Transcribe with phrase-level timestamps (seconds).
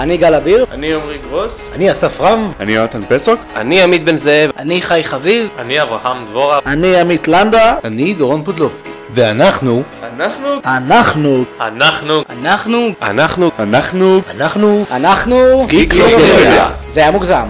[0.00, 0.66] אני גל אביר.
[0.72, 1.70] אני עמרי גרוס.
[1.74, 2.52] אני אסף רם.
[2.60, 3.40] אני יונתן פסוק.
[3.56, 4.50] אני עמית בן זאב.
[4.58, 5.48] אני חי חביב.
[5.58, 6.58] אני אברהם דבורה.
[6.66, 7.76] אני עמית לנדה.
[7.84, 8.90] אני דורון פודלובסקי.
[9.14, 9.82] ואנחנו...
[10.16, 10.48] אנחנו...
[10.64, 11.44] אנחנו...
[11.60, 12.22] אנחנו...
[12.30, 12.92] אנחנו...
[13.02, 13.50] אנחנו...
[13.58, 14.20] אנחנו...
[14.30, 14.84] אנחנו...
[14.90, 15.66] אנחנו...
[15.68, 16.70] גיקלופדיה.
[16.88, 17.46] זה היה מוגזם.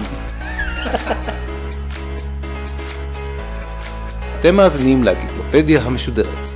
[4.39, 6.46] אתם מאזינים לגיקלופדיה המשודרת.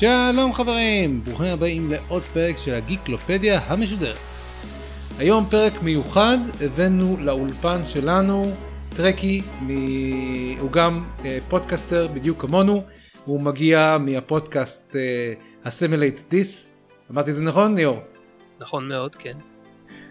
[0.00, 4.16] שלום חברים, ברוכים הבאים לעוד פרק של הגיקלופדיה המשודרת.
[5.18, 8.42] היום פרק מיוחד, הבאנו לאולפן שלנו
[8.96, 9.68] טרקי, מ...
[10.58, 12.82] הוא גם אה, פודקאסטר בדיוק כמונו,
[13.24, 14.96] הוא מגיע מהפודקאסט
[15.64, 16.76] Assimilate This,
[17.10, 17.98] אמרתי את זה נכון ליאור?
[18.60, 19.36] נכון מאוד, כן.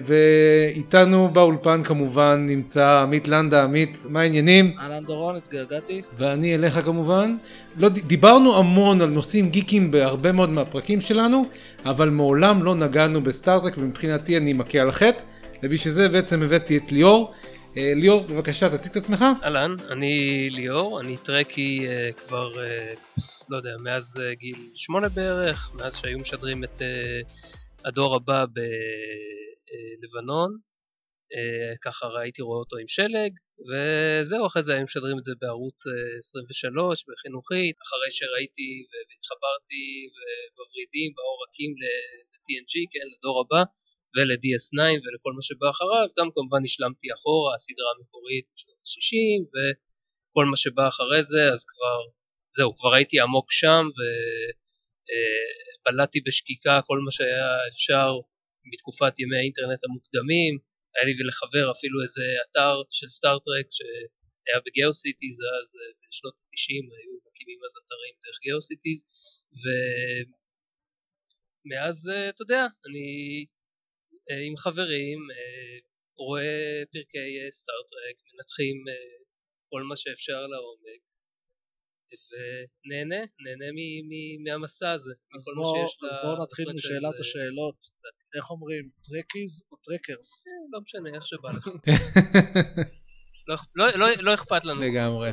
[0.01, 4.75] ואיתנו באולפן כמובן נמצא עמית לנדה, עמית, מה העניינים?
[4.79, 6.01] אהלן דורון, התגעגעתי.
[6.17, 7.35] ואני אליך כמובן.
[7.77, 11.45] לא, דיברנו המון על נושאים גיקים בהרבה מאוד מהפרקים שלנו,
[11.85, 15.21] אבל מעולם לא נגענו בסטארטרק ומבחינתי אני מכה על חטא,
[15.63, 17.33] ובשביל זה בעצם הבאתי את ליאור.
[17.77, 19.25] אה, ליאור, בבקשה תציג את עצמך.
[19.43, 21.91] אהלן, אני ליאור, אני טרקי uh,
[22.27, 22.57] כבר, uh,
[23.49, 26.81] לא יודע, מאז גיל שמונה בערך, מאז שהיו משדרים את
[27.85, 28.45] הדור הבא
[30.01, 30.68] בלבנון.
[31.37, 33.31] Uh, ככה ראיתי רואה אותו עם שלג,
[33.67, 35.79] וזהו, אחרי זה היו משדרים את זה בערוץ
[36.23, 39.85] 23 בחינוכית, אחרי שראיתי והתחברתי
[40.55, 43.61] בוורידים, בעורקים ל-TNG, כן, לדור הבא,
[44.13, 50.57] ול-DS9 ולכל מה שבא אחריו, גם כמובן השלמתי אחורה, הסדרה המקורית בשנות ה-60 וכל מה
[50.63, 51.99] שבא אחרי זה, אז כבר,
[52.55, 53.83] זהו, כבר הייתי עמוק שם
[55.07, 58.09] ובלעתי בשקיקה כל מה שהיה אפשר
[58.71, 65.67] בתקופת ימי האינטרנט המוקדמים, היה לי ולחבר אפילו איזה אתר של סטאר-טרק שהיה בגיאוסיטיז אז
[66.01, 68.99] בשנות ה-90 היו מקימים אז אתרים דרך גיאוסיטיז
[71.65, 71.97] ומאז
[72.29, 73.09] אתה יודע אני
[74.47, 75.19] עם חברים
[76.27, 78.77] רואה פרקי סטאר-טרק מנתחים
[79.69, 81.08] כל מה שאפשר לעומק
[82.85, 83.65] ונהנה, נהנה
[84.43, 85.13] מהמסע הזה.
[85.35, 85.73] אז בואו
[86.23, 87.75] בוא נתחיל משאלת השאלות.
[88.35, 90.29] איך אומרים, טרקיז או טרקרס?
[90.73, 91.67] לא משנה, איך שבא לך.
[94.25, 94.81] לא אכפת לנו.
[94.81, 95.31] לגמרי.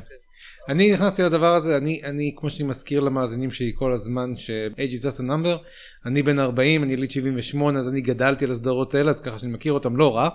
[0.69, 5.05] אני נכנסתי לדבר הזה, אני, אני כמו שאני מזכיר למאזינים שלי כל הזמן ש-age is
[5.05, 5.65] just a number,
[6.07, 9.53] אני בן 40, אני יליד 78 אז אני גדלתי על הסדרות האלה אז ככה שאני
[9.53, 10.29] מכיר אותם לא רע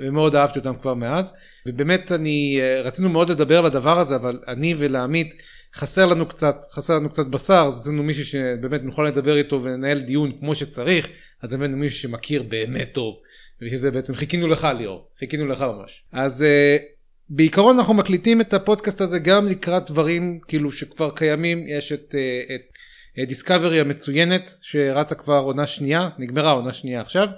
[0.00, 1.36] ומאוד אהבתי אותם כבר מאז
[1.66, 5.34] ובאמת אני רצינו מאוד לדבר על הדבר הזה אבל אני ולעמית
[5.74, 10.00] חסר לנו קצת חסר לנו קצת בשר אז עשינו מישהו שבאמת נוכל לדבר איתו ולנהל
[10.00, 11.08] דיון כמו שצריך
[11.42, 13.14] אז הבאנו מישהו שמכיר באמת טוב
[13.60, 16.02] ובשביל זה בעצם חיכינו לך ליאור חיכינו לך ממש.
[16.12, 16.82] אז uh,
[17.28, 22.52] בעיקרון אנחנו מקליטים את הפודקאסט הזה גם לקראת דברים כאילו שכבר קיימים יש את, uh,
[23.22, 27.28] את דיסקאברי המצוינת שרצה כבר עונה שנייה נגמרה עונה שנייה עכשיו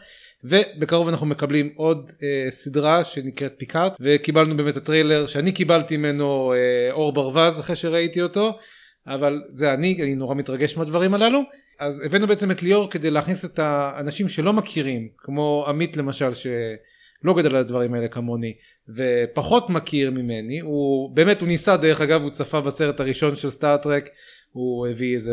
[0.44, 6.92] ובקרוב אנחנו מקבלים עוד אה, סדרה שנקראת פיקארט וקיבלנו באמת הטריילר שאני קיבלתי ממנו אה,
[6.92, 8.58] אור ברווז אחרי שראיתי אותו
[9.06, 11.40] אבל זה אני אני נורא מתרגש מהדברים הללו.
[11.80, 17.34] אז הבאנו בעצם את ליאור כדי להכניס את האנשים שלא מכירים כמו עמית למשל שלא
[17.36, 18.54] גדל על הדברים האלה כמוני
[18.96, 20.60] ופחות מכיר ממני.
[20.60, 24.08] הוא באמת הוא ניסה דרך אגב הוא צפה בסרט הראשון של סטארט-טרק
[24.52, 25.32] הוא הביא איזה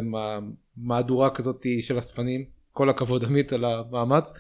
[0.77, 2.45] מהדורה כזאת של אספנים.
[2.71, 4.33] כל הכבוד עמית על המאמץ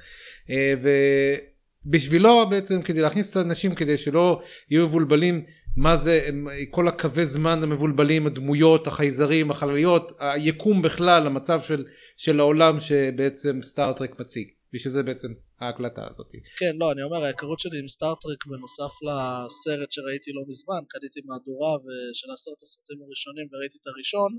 [1.85, 5.45] ובשבילו בעצם כדי להכניס את האנשים כדי שלא יהיו מבולבלים
[5.77, 6.29] מה זה
[6.71, 11.85] כל הקווי זמן המבולבלים הדמויות החייזרים החלליות היקום בכלל המצב של,
[12.17, 15.27] של העולם שבעצם סטארט-טרק מציג בשביל זה בעצם
[15.59, 16.31] ההקלטה הזאת.
[16.59, 21.73] כן לא אני אומר ההיכרות שלי עם סטארט-טרק בנוסף לסרט שראיתי לא מזמן קניתי מהדורה
[22.19, 24.31] של עשרת הסרטים הראשונים וראיתי את הראשון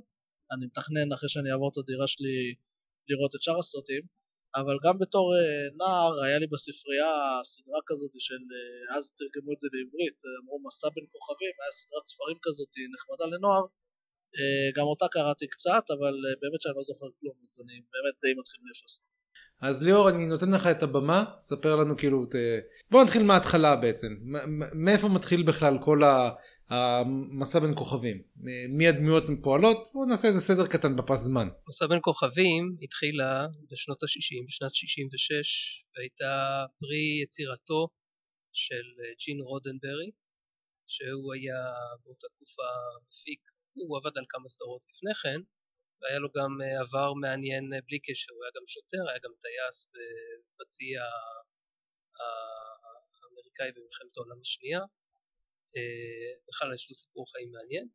[0.53, 2.37] אני מתכנן אחרי שאני אעבור את הדירה שלי
[3.09, 4.03] לראות את שאר הסרטים
[4.59, 5.27] אבל גם בתור
[5.79, 7.13] נער היה לי בספרייה
[7.53, 8.43] סדרה כזאת של
[8.97, 13.65] אז תרגמו את זה לעברית אמרו מסע בין כוכבים היה סדרת ספרים כזאת נחמדה לנוער
[14.77, 18.61] גם אותה קראתי קצת אבל באמת שאני לא זוכר כלום אז אני באמת די מתחיל
[18.67, 18.95] מאפס.
[19.63, 22.19] אז ליאור אני נותן לך את הבמה ספר לנו כאילו
[22.91, 24.09] בוא נתחיל מההתחלה בעצם
[24.85, 26.31] מאיפה מתחיל בכלל כל ה...
[26.71, 28.23] המסע בין כוכבים.
[28.77, 29.79] מי הדמויות פועלות?
[29.93, 31.49] בואו נעשה איזה סדר קטן בפס זמן.
[31.69, 35.49] מסע בין כוכבים התחילה בשנות ה-60 בשנת 66
[35.93, 36.35] והייתה
[36.81, 37.81] פרי יצירתו
[38.63, 38.87] של
[39.21, 40.11] ג'ין רודנברי
[40.93, 41.63] שהוא היה
[42.03, 42.71] באותה תקופה
[43.07, 43.43] מפיק.
[43.77, 45.41] הוא עבד על כמה סדרות לפני כן
[46.01, 46.53] והיה לו גם
[46.83, 48.33] עבר מעניין בלי קשר.
[48.35, 49.79] הוא היה גם שוטר היה גם טייס
[50.59, 50.89] בצי
[52.21, 54.83] האמריקאי במלחמת העולם השנייה
[56.49, 57.87] בכלל יש לו סיפור חיים מעניין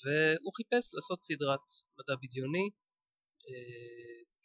[0.00, 1.66] והוא חיפש לעשות סדרת
[1.98, 2.66] מדע בדיוני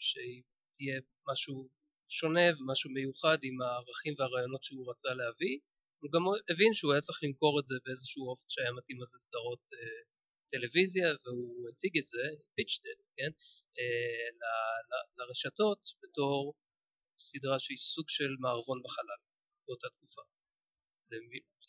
[0.07, 0.97] שתהיה
[1.29, 1.69] משהו
[2.09, 5.57] שונה ומשהו מיוחד עם הערכים והרעיונות שהוא רצה להביא.
[6.01, 9.63] הוא גם הבין שהוא היה צריך למכור את זה באיזשהו אופן שהיה מתאים לזה סדרות
[9.77, 10.01] אה,
[10.51, 12.23] טלוויזיה והוא הציג את זה,
[12.56, 12.83] פיצ'ט
[13.17, 13.31] כן,
[13.77, 16.53] אה, ל- ל- לרשתות בתור
[17.27, 19.19] סדרה שהיא סוג של מערבון בחלל
[19.65, 20.21] באותה תקופה.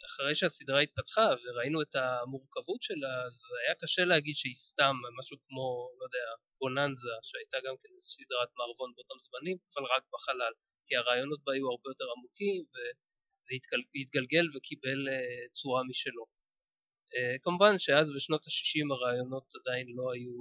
[0.08, 5.66] אחרי שהסדרה התפתחה וראינו את המורכבות שלה אז היה קשה להגיד שהיא סתם משהו כמו,
[5.98, 6.26] לא יודע,
[6.60, 10.52] בוננזה שהייתה גם כן סדרת מערבון באותם זמנים אבל רק בחלל
[10.86, 16.24] כי הרעיונות בה היו הרבה יותר עמוקים וזה התגל- התגלגל וקיבל אה, צורה משלו.
[17.14, 20.36] אה, כמובן שאז בשנות ה-60 הרעיונות עדיין לא היו,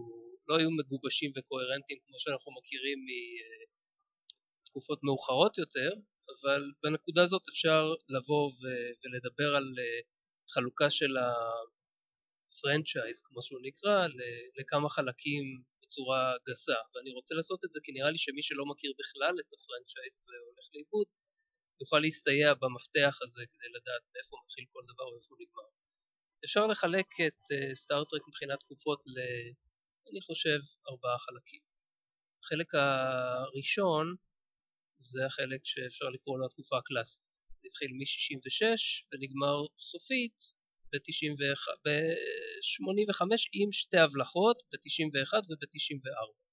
[0.47, 2.99] לא היו מגובשים וקוהרנטיים כמו שאנחנו מכירים
[4.75, 5.91] מתקופות מאוחרות יותר
[6.33, 10.01] אבל בנקודה הזאת אפשר לבוא ו- ולדבר על אה,
[10.53, 14.07] חלוקה של ה franchise כמו שהוא נקרא
[14.59, 15.43] לכמה חלקים
[15.81, 19.49] בצורה גסה ואני רוצה לעשות את זה כי נראה לי שמי שלא מכיר בכלל את
[19.53, 21.07] ה franchise והולך לאיבוד
[21.81, 25.69] יוכל להסתייע במפתח הזה כדי לדעת מאיפה מתחיל כל דבר ואיפה הוא נגמר.
[26.45, 27.41] אפשר לחלק את
[27.81, 29.17] סטארטרק מבחינת תקופות ל...
[30.11, 31.59] אני חושב ארבעה חלקים.
[32.43, 34.15] החלק הראשון
[34.97, 37.21] זה החלק שאפשר לקרוא לו התקופה הקלאסית.
[37.61, 38.61] זה התחיל מ-66
[39.11, 40.37] ונגמר סופית
[41.85, 43.21] ב-85
[43.53, 46.45] עם שתי הבלחות ב-91 וב-94.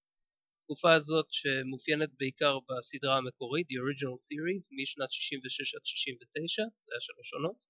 [0.59, 7.01] התקופה הזאת שמאופיינת בעיקר בסדרה המקורית, The Original Series, משנת 66 עד 69, זה היה
[7.01, 7.61] שלוש עונות.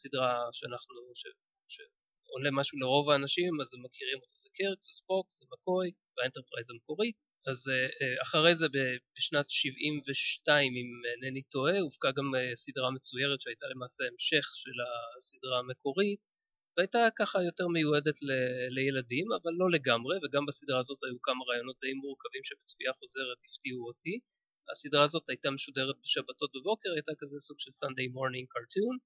[0.00, 1.22] סדרה שאנחנו, ש,
[1.72, 6.70] שעולה משהו לרוב האנשים, אז הם מכירים אותה, זה קרק, זה ספוק, זה מקוי, והאנטרפרייז
[6.70, 7.16] המקורית.
[7.50, 7.58] אז
[8.22, 8.66] אחרי זה
[9.16, 14.76] בשנת 72, אם אינני טועה, הופקה גם סדרה מצוירת שהייתה למעשה המשך של
[15.18, 16.20] הסדרה המקורית,
[16.76, 21.76] והייתה ככה יותר מיועדת ל- לילדים, אבל לא לגמרי, וגם בסדרה הזאת היו כמה רעיונות
[21.80, 24.14] די מורכבים שבצפייה חוזרת הפתיעו אותי.
[24.72, 28.96] הסדרה הזאת הייתה משודרת בשבתות בבוקר, הייתה כזה סוג של Sunday morning cartoon,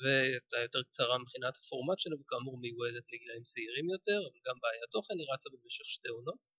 [0.00, 5.14] והייתה יותר קצרה מבחינת הפורמט שלה, וכאמור מיועדת לגילאים צעירים יותר, אבל גם בעיה תוכן,
[5.18, 6.57] היא רצה במשך שתי עונות.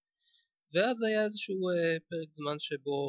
[0.74, 3.00] ואז היה איזשהו אה, פרק זמן שבו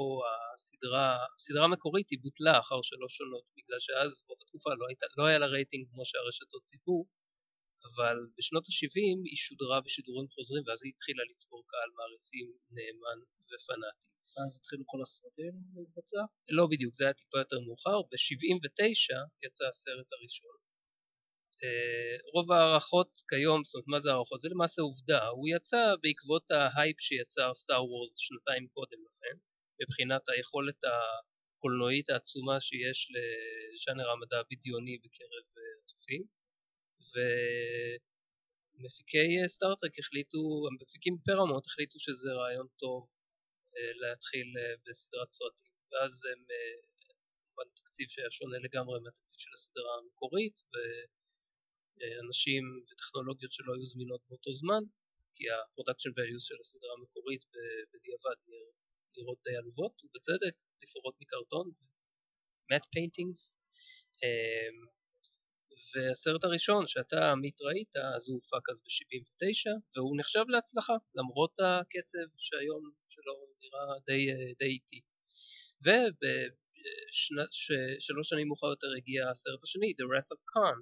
[0.54, 5.24] הסדרה, הסדרה המקורית היא בוטלה אחר שלוש עונות, בגלל שאז באותה תקופה לא, הייתה, לא
[5.26, 7.06] היה לה רייטינג כמו שהרשתות ציפו,
[7.88, 12.46] אבל בשנות ה-70 היא שודרה בשידורים חוזרים ואז היא התחילה לצבור קהל מעריצים
[12.76, 13.18] נאמן
[13.50, 14.06] ופנאטי.
[14.32, 16.22] ואז התחילו כל הסרטים להתבצע?
[16.58, 20.69] לא בדיוק, זה היה טיפה יותר מאוחר, ב-79 יצא הסרט הראשון.
[21.64, 24.40] אה, רוב ההערכות כיום, זאת אומרת מה זה הערכות?
[24.40, 29.36] זה למעשה עובדה, הוא יצא בעקבות ההייפ שיצר סטאר וורס שנתיים קודם לכן,
[29.80, 36.22] מבחינת היכולת הקולנועית העצומה שיש לז'אנר המדע הבדיוני בקרב אה, הצופים,
[38.78, 43.08] ומפיקי סטארטרק החליטו, המפיקים פרמונט החליטו שזה רעיון טוב
[44.00, 44.48] להתחיל
[44.84, 46.40] בסדרת סרטים, ואז הם
[47.02, 50.74] כמובן תקציב שהיה שונה לגמרי מהתקציב של הסדרה המקורית, ו...
[52.24, 54.82] אנשים וטכנולוגיות שלא היו זמינות באותו זמן
[55.34, 57.44] כי ה production values של הסדרה המקורית
[57.92, 58.38] בדיעבד
[59.16, 61.70] נראות די עלובות ובצדק, תפאורות מקרטון,
[62.70, 63.52] matte paintings
[65.94, 72.26] והסרט הראשון שאתה עמית ראית אז הוא הופק אז ב-79 והוא נחשב להצלחה למרות הקצב
[72.36, 74.22] שהיום שלו נראה די,
[74.58, 75.00] די איטי.
[75.84, 77.58] ובשלוש
[78.28, 80.78] שנים מאוחר יותר הגיע הסרט השני The Wrath of Khan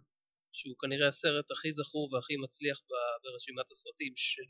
[0.53, 2.79] שהוא כנראה הסרט הכי זכור והכי מצליח
[3.23, 4.49] ברשימת הסרטים של,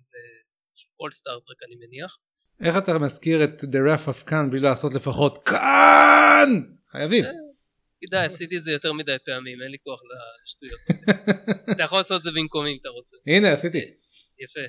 [0.75, 2.19] של כל סטארטרק אני מניח.
[2.65, 6.49] איך אתה מזכיר את The Wrath of Khan בלי לעשות לפחות כאן?
[6.91, 7.25] חייבים.
[8.01, 10.01] כדאי, עשיתי את זה יותר מדי פעמים, אין לי כוח
[10.45, 10.81] לשטויות.
[11.73, 13.17] אתה יכול לעשות את זה במקומי אם אתה רוצה.
[13.27, 13.79] הנה עשיתי.
[14.45, 14.65] יפה.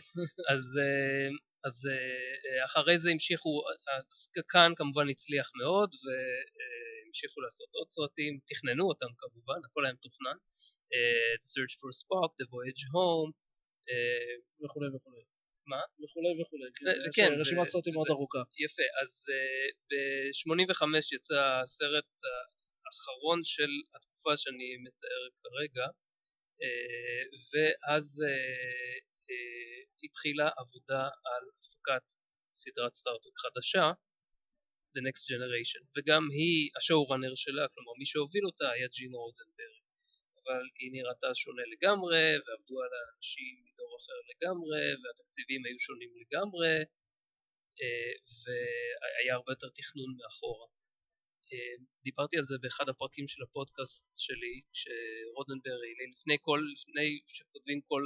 [0.53, 0.63] אז,
[1.67, 1.75] אז
[2.65, 3.61] אחרי זה המשיכו,
[4.47, 10.37] כאן כמובן הצליח מאוד והמשיכו לעשות עוד סרטים, תכננו אותם כמובן, הכל היה מתוכנן.
[11.41, 13.31] The Search for Spock, The Voyage Home
[14.61, 15.23] וכולי וכולי.
[15.71, 15.81] מה?
[16.01, 16.67] וכולי וכולי.
[17.15, 18.41] כן, יש רשימת סרטים מאוד ארוכה.
[18.65, 19.11] יפה, אז
[19.89, 20.81] ב-85
[21.15, 22.09] יצא הסרט
[22.85, 25.87] האחרון של התקופה שאני מתאר כרגע
[27.51, 28.05] ואז
[30.03, 32.05] התחילה עבודה על הפקת
[32.53, 33.91] סדרת סטארטרק חדשה
[34.95, 39.78] The Next Generation וגם היא השואו-ראנר שלה, כלומר מי שהוביל אותה היה ג'ין רודנברג
[40.49, 46.73] אבל היא נראתה שונה לגמרי ועבדו על האנשים מדור אחר לגמרי והתקציבים היו שונים לגמרי
[48.41, 50.67] והיה הרבה יותר תכנון מאחורה.
[52.03, 58.03] דיברתי על זה באחד הפרקים של הפודקאסט שלי כשרודנברי לפני כל, לפני שכותבים כל,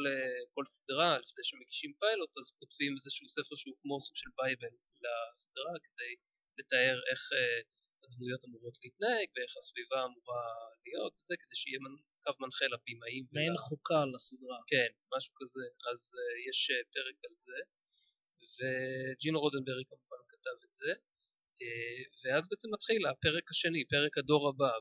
[0.54, 5.76] כל סדרה, לפני שמגישים פיילוט אז כותבים איזשהו ספר שהוא כמו סוג של bible לסדרה
[5.86, 6.14] כדי
[6.58, 7.62] לתאר איך אה,
[8.04, 10.44] הדמויות אמורות להתנהג ואיך הסביבה אמורה
[10.86, 11.80] להיות וזה כדי שיהיה
[12.24, 13.24] קו מנחה לבימאים.
[13.36, 14.60] מעין חוקה לסדרה.
[14.72, 15.66] כן, משהו כזה.
[15.90, 17.60] אז אה, יש אה, פרק על זה,
[18.56, 20.92] וג'ינו רודנברי כמובן כתב את זה,
[21.62, 24.72] uh, ואז בעצם מתחיל הפרק השני, פרק הדור הבא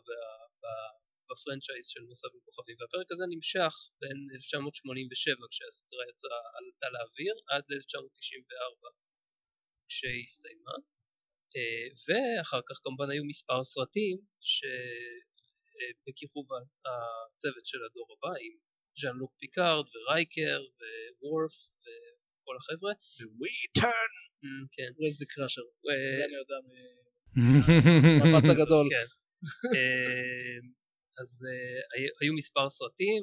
[1.30, 7.64] בפרנצ'ייז של מסע בין כוכבים, והפרק הזה נמשך בין 1987 כשהסדרה יצאה עלתה לאוויר עד
[7.72, 8.88] 1994
[9.88, 10.76] כשהיא הסתיימה.
[12.06, 14.16] ואחר כך כמובן היו מספר סרטים
[15.82, 16.46] שבכיכוב
[16.88, 18.54] הצוות של הדור הבא עם
[19.00, 20.60] ז'אן לוק פיקארד ורייקר
[21.22, 22.92] וורף וכל החבר'ה.
[23.38, 24.12] ווויטון!
[24.44, 24.90] אמ, כן.
[24.98, 25.62] ווסלי קראשר.
[25.62, 26.58] אה, זה אני יודע
[27.36, 28.86] מהמפץ הגדול.
[28.94, 29.08] כן.
[29.76, 30.58] אה,
[31.20, 33.22] אז אה, היו- היו מספר סרטים,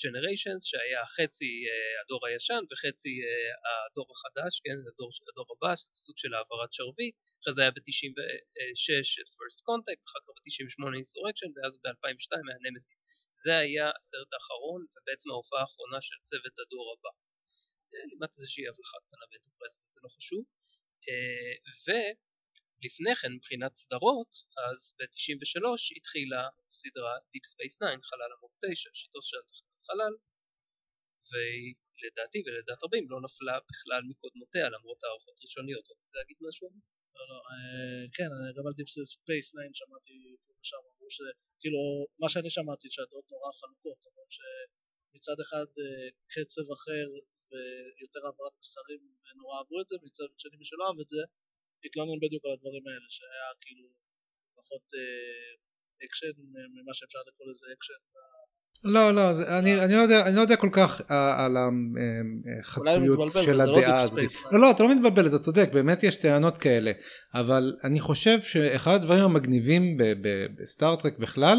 [0.00, 3.50] Generations שהיה חצי אה, הדור הישן וחצי אה,
[3.86, 8.84] הדור החדש, כן, הדור, הדור הבא, שזה סוג של העברת שרביט, אחרי זה היה ב-96
[9.20, 13.00] את First Contact, אחר כך ב-98 Insurrection ואז ב-2002 היה נמסיס.
[13.44, 17.12] זה היה הסרט האחרון ובעצם ההופעה האחרונה של צוות הדור הבא.
[17.92, 20.42] אה, למעט איזושהי הבלחה קטנה באנטרפרייז, זה לא חשוב.
[21.08, 21.52] אה,
[22.84, 24.32] ולפני כן מבחינת סדרות,
[24.66, 26.42] אז ב-93 התחילה
[26.78, 30.14] סדרה Deep Space Nine, חלל עמוק 9, שהייתה על תחנת חלל,
[31.30, 31.74] והיא
[32.04, 35.84] לדעתי ולדעת רבים לא נפלה בכלל מקודמותיה למרות הערכות ראשוניות.
[35.90, 36.68] רצית להגיד משהו?
[37.16, 41.82] לא, לא, אה, כן, אני גם על Deep Space 9 שמעתי פה ושם, אמרו שכאילו,
[42.20, 47.06] מה שאני שמעתי שהדעות נורא חלוקות, אבל שמצד אחד אה, קצב אחר
[47.50, 49.02] ויותר העברת מסרים
[49.40, 51.22] נורא אהבו את זה, מצד שני מי שלא אהב את זה,
[51.84, 53.86] התלונן בדיוק על הדברים האלה, שהיה כאילו
[54.58, 55.50] פחות אה,
[56.04, 58.00] אקשן אה, ממה שאפשר לקרוא לזה אקשן.
[58.84, 61.56] לא לא זה, אני, אני לא יודע אני לא יודע כל כך אה, על
[62.60, 64.18] החצויות של לא הדעה הזאת.
[64.52, 66.92] לא לא אתה לא מתבלבל אתה צודק באמת יש טענות כאלה
[67.34, 71.58] אבל אני חושב שאחד הדברים המגניבים ב- ב- בסטארטרק בכלל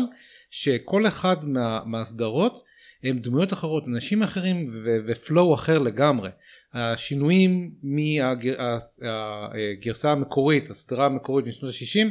[0.50, 2.64] שכל אחד מה, מהסדרות
[3.04, 6.30] הם דמויות אחרות אנשים אחרים ופלואו אחר לגמרי.
[6.76, 7.72] השינויים
[9.02, 12.08] מהגרסה המקורית הסדרה המקורית משנות ה-60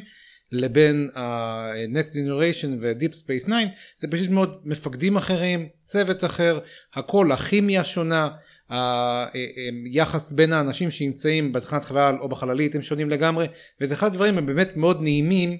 [0.52, 3.50] לבין ה-Next Generation ו-Deep Space 9
[3.96, 6.58] זה פשוט מאוד מפקדים אחרים צוות אחר
[6.94, 8.28] הכל הכימיה שונה
[8.68, 13.46] היחס בין האנשים שנמצאים בתחנת חלל או בחללית הם שונים לגמרי
[13.80, 15.58] וזה אחד הדברים הבאמת מאוד נעימים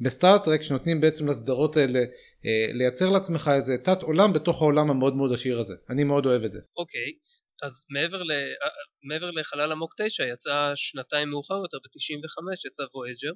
[0.00, 5.32] בסטאר-טרק שנותנים בעצם לסדרות האלה אה, לייצר לעצמך איזה תת עולם בתוך העולם המאוד מאוד
[5.32, 6.58] עשיר הזה אני מאוד אוהב את זה.
[6.76, 7.12] אוקיי,
[7.62, 8.68] אז מעבר, ל, אה,
[9.02, 13.32] מעבר לחלל עמוק 9 יצא שנתיים מאוחר יותר ב-95 יצא וויג'ר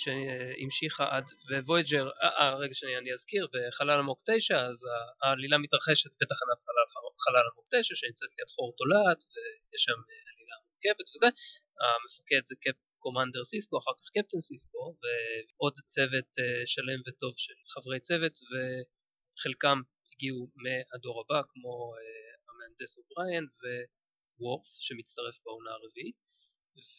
[0.00, 1.26] שהמשיכה עד
[1.66, 4.78] וויג'ר, אה, אה רגע שנייה אני אזכיר בחלל עמוק 9 אז
[5.22, 6.88] העלילה מתרחשת בתחנת חלל,
[7.24, 11.28] חלל עמוק 9 שנמצאת ליד חור תולעת ויש שם אה, עלילה מורכבת וזה.
[11.82, 12.78] המפקד זה קפ...
[12.98, 16.30] commander סיסקו, אחר כך captain סיסקו ועוד צוות
[16.72, 19.78] שלם וטוב של חברי צוות וחלקם
[20.12, 21.74] הגיעו מהדור הבא כמו
[22.66, 23.46] אה, המהנדס אובריין
[24.40, 26.18] ווורף שמצטרף בעונה הרביעית.
[26.96, 26.98] ו...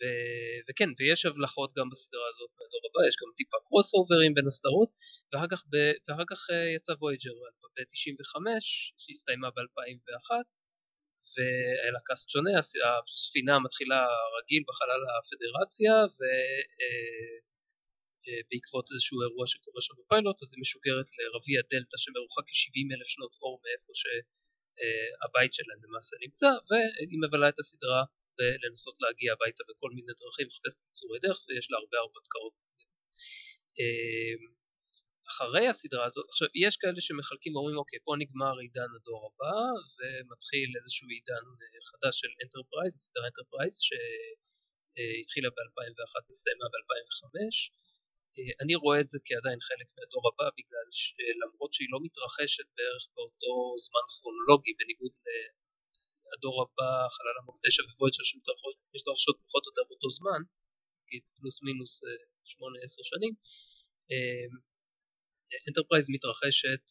[0.67, 4.89] וכן ויש הבלחות גם בסדרה הזאת מהדור הבא יש גם טיפה crossover ים בין הסדרות.
[5.29, 5.73] ואחר כך, ב...
[6.05, 7.35] ואחר כך אה, יצא וויג'ר
[7.75, 8.35] ב-95
[9.01, 10.31] שהסתיימה ב-2001
[11.33, 14.01] והיה לה cast שונה, הספינה מתחילה
[14.37, 15.95] רגיל בחלל הפדרציה
[18.27, 23.33] ובעקבות איזשהו אירוע שקורה שם בפיילוט אז היא משוגרת לרביע דלתא שמרוחק כ-70 אלף שנות
[23.41, 23.91] אור מאיפה
[24.77, 28.03] שהבית שלהם למעשה נמצא והיא מבלה את הסדרה
[28.63, 32.53] לנסות להגיע הביתה בכל מיני דרכים, מחפשת קיצורי דרך ויש לה הרבה הרפתקאות.
[35.31, 39.57] אחרי הסדרה הזאת, עכשיו יש כאלה שמחלקים ואומרים אוקיי פה נגמר עידן הדור הבא
[39.97, 41.45] ומתחיל איזשהו עידן
[41.89, 47.23] חדש של אנטרפרייז, סדרה אנטרפרייז שהתחילה ב-2001 והסתיימה ב-2005
[48.63, 53.53] אני רואה את זה כעדיין חלק מהדור הבא בגלל שלמרות שהיא לא מתרחשת בערך באותו
[53.85, 55.13] זמן כרונולוגי בניגוד
[56.31, 60.41] לדור הבא, חלל עמוק 9 וויג'ר שמתרחשות פחות או יותר באותו זמן,
[61.03, 63.33] נגיד פלוס מינוס 8-10 שנים
[65.67, 66.83] אנטרפרייז מתרחשת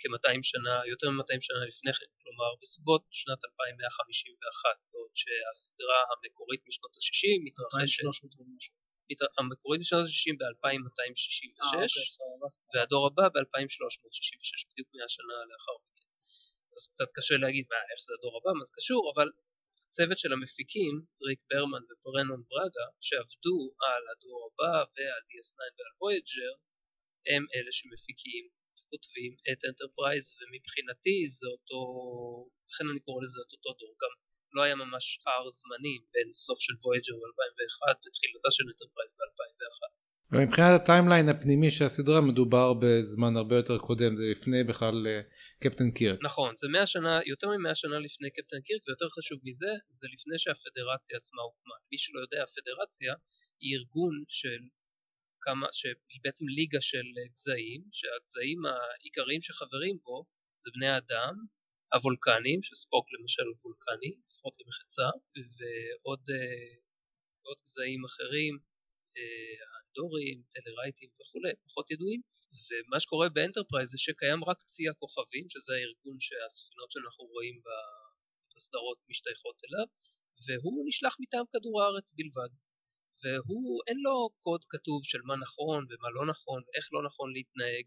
[0.00, 6.92] כ-200 שנה, יותר מ-200 שנה לפני כן, כלומר בסביבות שנת 2151, בעוד שהסדרה המקורית משנות
[6.96, 8.34] ה-60 מתרחשת, מת...
[9.38, 11.94] המקורית משנות ה-60 ב-2266
[12.74, 16.08] והדור הבא ב-2366, בדיוק 100 שנה לאחר מכן.
[16.76, 19.28] אז קצת קשה להגיד מה, איך זה הדור הבא, מה זה קשור, אבל
[19.86, 20.94] הצוות של המפיקים,
[21.26, 26.52] ריק ברמן וברנון בראגה, שעבדו על הדור הבא ועל DS9 ועל וויג'ר,
[27.30, 28.44] הם אלה שמפיקים
[28.76, 31.80] וכותבים את אנטרפרייז ומבחינתי זה אותו,
[32.70, 34.12] לכן אני קורא לזה את אותו דור, גם
[34.52, 39.80] לא היה ממש פער זמנים בין סוף של וויג'ר ב-2001 ותחילתה של אנטרפרייז ב-2001.
[40.32, 45.20] ומבחינת הטיימליין הפנימי של הסדרה מדובר בזמן הרבה יותר קודם זה לפני בכלל אה,
[45.62, 46.18] קפטן קירק.
[46.22, 50.36] נכון, זה 100 שנה, יותר מ-100 שנה לפני קפטן קירק ויותר חשוב מזה, זה לפני
[50.42, 51.76] שהפדרציה עצמה הוקמה.
[51.90, 53.12] מי שלא יודע, הפדרציה
[53.60, 54.60] היא ארגון של
[55.44, 60.16] כמה, שהיא בעצם ליגה של אה, גזעים, שהגזעים העיקריים שחברים בו
[60.62, 61.34] זה בני אדם,
[61.94, 65.08] הוולקנים, שספוק למשל הוא וולקני, לפחות למחצה,
[65.56, 66.74] ועוד אה,
[67.46, 68.54] עוד גזעים אחרים,
[69.16, 72.20] אה, האנדורים, טלרייטים וכולי, פחות ידועים,
[72.66, 77.56] ומה שקורה באנטרפרייז זה שקיים רק צי הכוכבים, שזה הארגון שהספינות שאנחנו רואים
[78.54, 79.86] בסדרות משתייכות אליו,
[80.44, 82.52] והוא נשלח מטעם כדור הארץ בלבד.
[83.22, 87.84] והוא אין לו קוד כתוב של מה נכון ומה לא נכון ואיך לא נכון להתנהג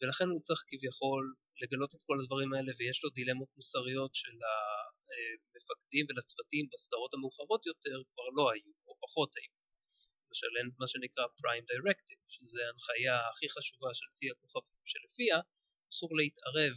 [0.00, 1.24] ולכן הוא צריך כביכול
[1.62, 8.28] לגלות את כל הדברים האלה ויש לו דילמות מוסריות שלמפקדים ולצוותים בסדרות המאוחרות יותר כבר
[8.36, 9.54] לא היו או פחות היו.
[10.28, 15.36] למשל אין מה שנקרא Prime Directive שזה ההנחיה הכי חשובה של צי הכוכבים שלפיה
[15.90, 16.74] אסור להתערב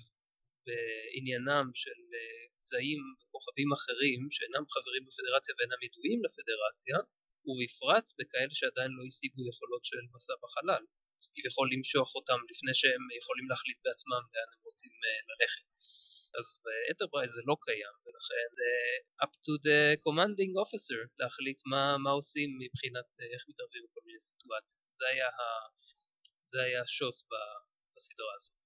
[0.65, 1.99] בעניינם של
[2.61, 6.97] גזעים וכוכבים אחרים שאינם חברים בפדרציה ואינם ידועים לפדרציה
[7.47, 10.83] ובפרט בכאלה שעדיין לא השיגו יכולות של מסע בחלל.
[11.35, 15.65] כביכול למשוך אותם לפני שהם יכולים להחליט בעצמם לאן הם רוצים אה, ללכת.
[16.39, 18.69] אז באנטרפרייז זה לא קיים ולכן זה
[19.25, 24.19] up to the commanding officer להחליט מה, מה עושים מבחינת אה, איך מתערבים בכל מיני
[24.27, 24.81] סיטואציות.
[24.99, 25.47] זה היה, ה,
[26.51, 27.17] זה היה השוס
[27.93, 28.61] בסדרה הזאת.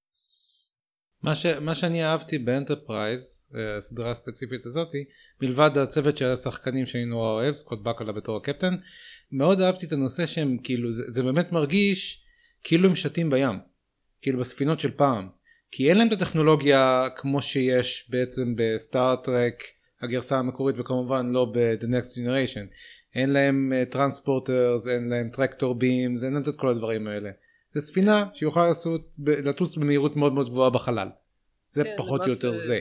[1.25, 3.21] מה, ש, מה שאני אהבתי באנטרפרייז,
[3.55, 5.05] אה, הסדרה הספציפית הזאתי,
[5.41, 8.75] מלבד הצוות של השחקנים שאני נורא אוהב, סקוט בקולה בתור הקפטן,
[9.31, 12.24] מאוד אהבתי את הנושא שהם כאילו, זה, זה באמת מרגיש
[12.67, 13.59] כאילו הם שטים בים,
[14.21, 15.29] כאילו בספינות של פעם,
[15.71, 19.63] כי אין להם את הטכנולוגיה כמו שיש בעצם בסטאר טרק
[20.01, 22.65] הגרסה המקורית וכמובן לא ב-The Next Generation,
[23.15, 27.29] אין להם transporters, אה, אין להם tractor beams, אין להם את כל הדברים האלה.
[27.73, 31.07] זה ספינה שיכולה לעשות, לטוס במהירות מאוד מאוד גבוהה בחלל.
[31.67, 32.79] זה כן, פחות או יותר זה.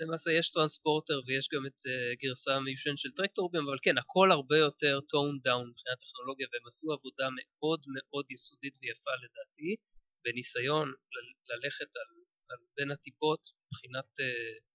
[0.00, 1.90] למעשה יש transporter ויש גם את אה,
[2.22, 6.66] גרסה מיושנת של tractor beam אבל כן הכל הרבה יותר toned down מבחינת טכנולוגיה והם
[6.70, 9.70] עשו עבודה מאוד מאוד יסודית ויפה לדעתי
[10.24, 10.86] בניסיון
[11.50, 12.10] ללכת על,
[12.50, 14.66] על בין הטיפות מבחינת uh,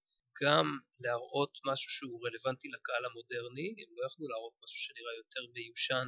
[0.41, 0.65] גם
[1.03, 6.07] להראות משהו שהוא רלוונטי לקהל המודרני הם לא יכלו להראות משהו שנראה יותר מיושן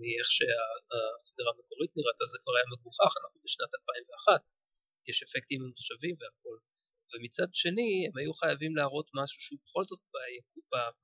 [0.00, 4.40] מאיך שהסדרה המקורית נראתה זה כבר היה מגוחך אנחנו בשנת 2001
[5.10, 6.56] יש אפקטים ממוחשבים והכל
[7.10, 10.02] ומצד שני הם היו חייבים להראות משהו שהוא בכל זאת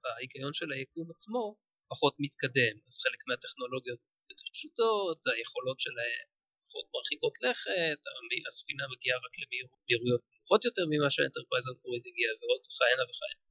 [0.03, 1.57] בהיגיון של היקום עצמו
[1.91, 2.75] פחות מתקדם.
[2.89, 6.27] אז חלק מהטכנולוגיות יותר פשוטות היכולות שלהם
[6.67, 8.01] פחות מרחיקות לכת
[8.49, 13.49] הספינה מגיעה רק למהירויות נמוכות יותר ממה שהאנטרפרייז המקורית הגיעה ועוד כהנה וכהנה.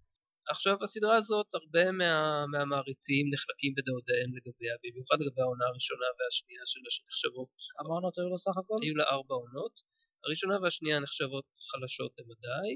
[0.53, 2.12] עכשיו הסדרה הזאת הרבה מה,
[2.51, 7.49] מהמעריצים נחלקים בדעותיהם לגביה במיוחד לגבי העונה הראשונה והשנייה שלה שנחשבות.
[7.77, 8.79] כמה עונות היו לו סך הכל?
[8.83, 9.75] היו לה ארבע עונות
[10.23, 12.69] הראשונה והשנייה נחשבות חלשות למדי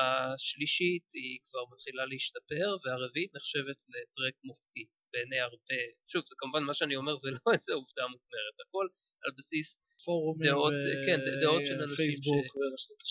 [0.00, 5.80] השלישית היא כבר מתחילה להשתפר והרביעית נחשבת לטרק מופתי בעיני הרבה.
[6.10, 8.86] שוב זה כמובן מה שאני אומר זה לא איזה עובדה מוכמרת הכל
[9.24, 9.68] על בסיס
[10.04, 10.76] פורומים דעות,
[11.06, 12.10] כן, דעות של אנשים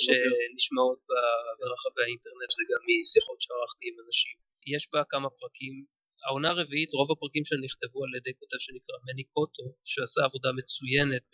[0.02, 0.06] ש...
[0.06, 1.00] שנשמעות
[1.60, 4.36] ברחבי האינטרנט וגם משיחות שערכתי עם אנשים.
[4.76, 5.76] יש בה כמה פרקים,
[6.26, 11.28] העונה הרביעית, רוב הפרקים שלה נכתבו על ידי כותב שנקרא מני קוטו, שעשה עבודה מצוינת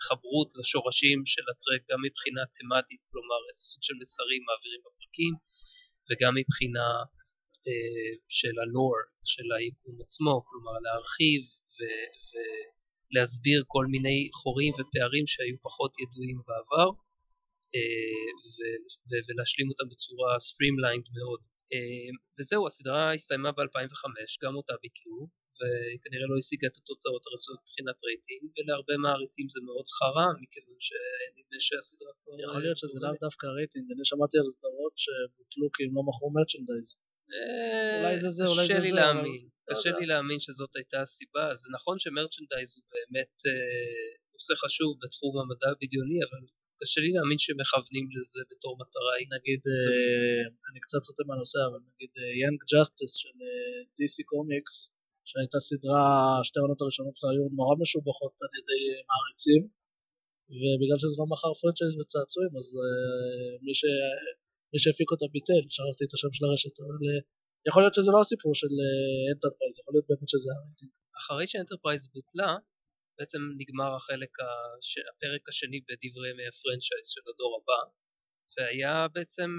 [0.00, 5.34] בהתחברות לשורשים של הטרק גם מבחינה תמטית, כלומר איזה סוג של מסרים מעבירים בפרקים,
[6.08, 6.88] וגם מבחינה
[7.66, 8.96] אה, של הלור,
[9.32, 11.42] של היקום עצמו, כלומר להרחיב
[11.76, 11.78] ו...
[12.28, 12.32] ו
[13.14, 16.88] להסביר כל מיני חורים ופערים שהיו פחות ידועים בעבר
[17.74, 18.28] אה,
[19.26, 21.40] ולהשלים אותם בצורה streamlined מאוד.
[21.72, 24.02] אה, וזהו, הסדרה הסתיימה ב-2005,
[24.42, 25.20] גם אותה ביטלו,
[25.60, 31.58] וכנראה לא השיגה את התוצאות הרצויות מבחינת רייטינג, ולהרבה מעריצים זה מאוד חרא, מכיוון שנדמה
[31.66, 32.34] שהסדרה כבר...
[32.44, 36.28] יכול להיות שזה לאו דווקא רייטינג, אני שמעתי על סדרות שבוטלו כי הם לא מכרו
[36.36, 36.88] merchandise.
[37.98, 38.78] אולי זה זה, אולי זה זה.
[38.78, 39.42] קשה לי להאמין.
[39.70, 44.90] קשה לי להאמין שזאת הייתה הסיבה, זה נכון ש merchandise הוא באמת אה, נושא חשוב
[45.02, 46.42] בתחום המדע הבדיוני, אבל
[46.80, 49.14] קשה לי להאמין שמכוונים לזה בתור מטרה.
[49.36, 53.36] נגיד, אה, אני קצת סוטה מהנושא, אבל נגיד Young אה, Justice של
[53.96, 54.74] DC קומיקס,
[55.28, 56.08] שהייתה סדרה,
[56.46, 59.62] שתי העונות הראשונות שלה היו נורא משובחות על ידי מעריצים,
[60.60, 62.66] ובגלל שזה לא מכר merchandise וצעצועים, אז
[63.64, 63.82] מי, ש...
[64.72, 66.98] מי שהפיק אותה ביטל, שכחתי את השם של הרשת, אבל
[67.68, 68.72] יכול להיות שזה לא הסיפור של
[69.32, 70.92] אנטרפרייז, יכול להיות באמת שזה הרייטינג.
[71.20, 72.52] אחרי שאנטרפרייז בוטלה,
[73.16, 74.90] בעצם נגמר החלק, הש...
[75.10, 77.80] הפרק השני בדברי ימי ה franchise של הדור הבא,
[78.54, 79.50] והיה בעצם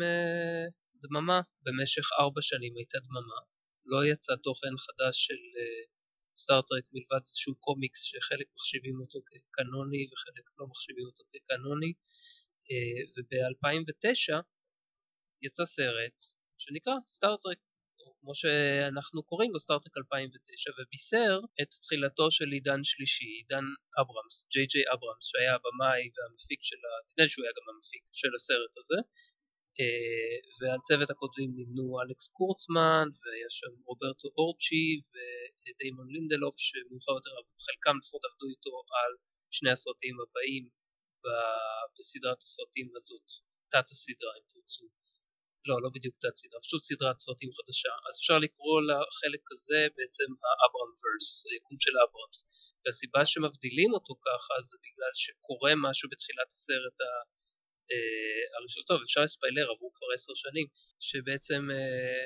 [1.03, 3.39] דממה, במשך ארבע שנים הייתה דממה,
[3.85, 5.41] לא יצא תוכן חדש של
[6.35, 11.93] סטאר טרק מלבד איזשהו קומיקס שחלק מחשיבים אותו כקנוני וחלק לא מחשיבים אותו כקנוני.
[12.71, 14.41] אה, וב-2009
[15.41, 16.17] יצא סרט
[16.57, 17.57] שנקרא סטאר טרק
[18.21, 23.65] כמו שאנחנו קוראים לו סטאר טרק 2009 ובישר את תחילתו של עידן שלישי, עידן
[24.01, 28.31] אברמס, ג'יי ג'יי אברמס שהיה הבמאי והמפיק של, נדמה לי שהוא היה גם המפיק של
[28.37, 28.99] הסרט הזה.
[28.99, 29.40] אה,
[30.59, 37.33] ועל צוות הכותבים נמנו אלכס קורצמן והיה שם רוברטו אורצ'י ודיימון לינדלוף שמאוחר יותר
[37.65, 39.11] חלקם לפחות עבדו איתו על
[39.57, 40.63] שני הסרטים הבאים
[41.93, 43.27] בסדרת הסרטים הזאת,
[43.73, 44.85] תת הסדרה אם תרצו.
[45.67, 47.93] לא, לא בדיוק תת סדרה, פשוט סדרת סרטים חדשה.
[48.07, 50.29] אז אפשר לקרוא לחלק הזה בעצם
[50.59, 52.39] האברהם ורס, היקום של אברהמס.
[52.81, 57.21] והסיבה שמבדילים אותו ככה זה בגלל שקורה משהו בתחילת הסרט אה,
[58.57, 60.67] הראשון, טוב אפשר לספיילר, עברו כבר עשר שנים,
[60.99, 62.25] שבעצם אה,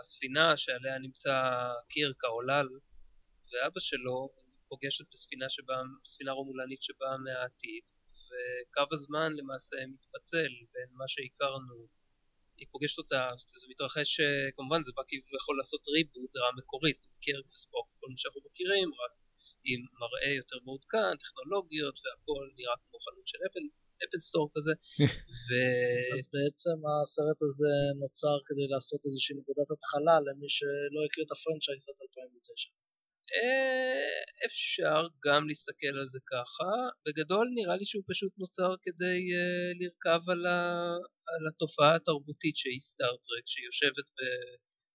[0.00, 1.34] הספינה שעליה נמצא
[1.88, 2.68] קירק העולל
[3.52, 4.30] ואבא שלו
[4.68, 7.84] פוגשת בספינה שבאה, ספינה רומולנית שבאה מהעתיד
[8.28, 11.88] וקו הזמן למעשה מתפצל בין מה שהכרנו
[12.58, 13.30] היא פוגשת אותה,
[13.60, 18.16] זה מתרחש, אה, כמובן זה בא כביכול לעשות ריבוט, דרה מקורית, קירק וספוק, כל מה
[18.20, 19.12] שאנחנו מכירים, רק
[19.64, 23.64] עם מראה יותר מעודכן, טכנולוגיות והכל נראה כמו חנות של אפל,
[24.02, 24.74] אפל סטור כזה.
[25.46, 25.50] ו...
[26.14, 31.39] אז בעצם הסרט הזה נוצר כדי לעשות איזושהי נקודת התחלה למי שלא הכיר את ה
[31.39, 32.84] franchise עד 2009.
[33.34, 36.70] אה, אפשר גם להסתכל על זה ככה,
[37.04, 40.58] בגדול נראה לי שהוא פשוט נוצר כדי אה, לרכב על, ה...
[41.32, 44.20] על התופעה התרבותית שהיא סטאר טרק, שיושבת ב...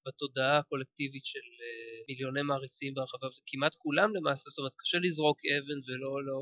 [0.06, 5.80] בתודעה הקולקטיבית של אה, מיליוני מעריצים ברחבה, וכמעט כולם למעשה, זאת אומרת קשה לזרוק אבן
[5.88, 6.38] ולא לא,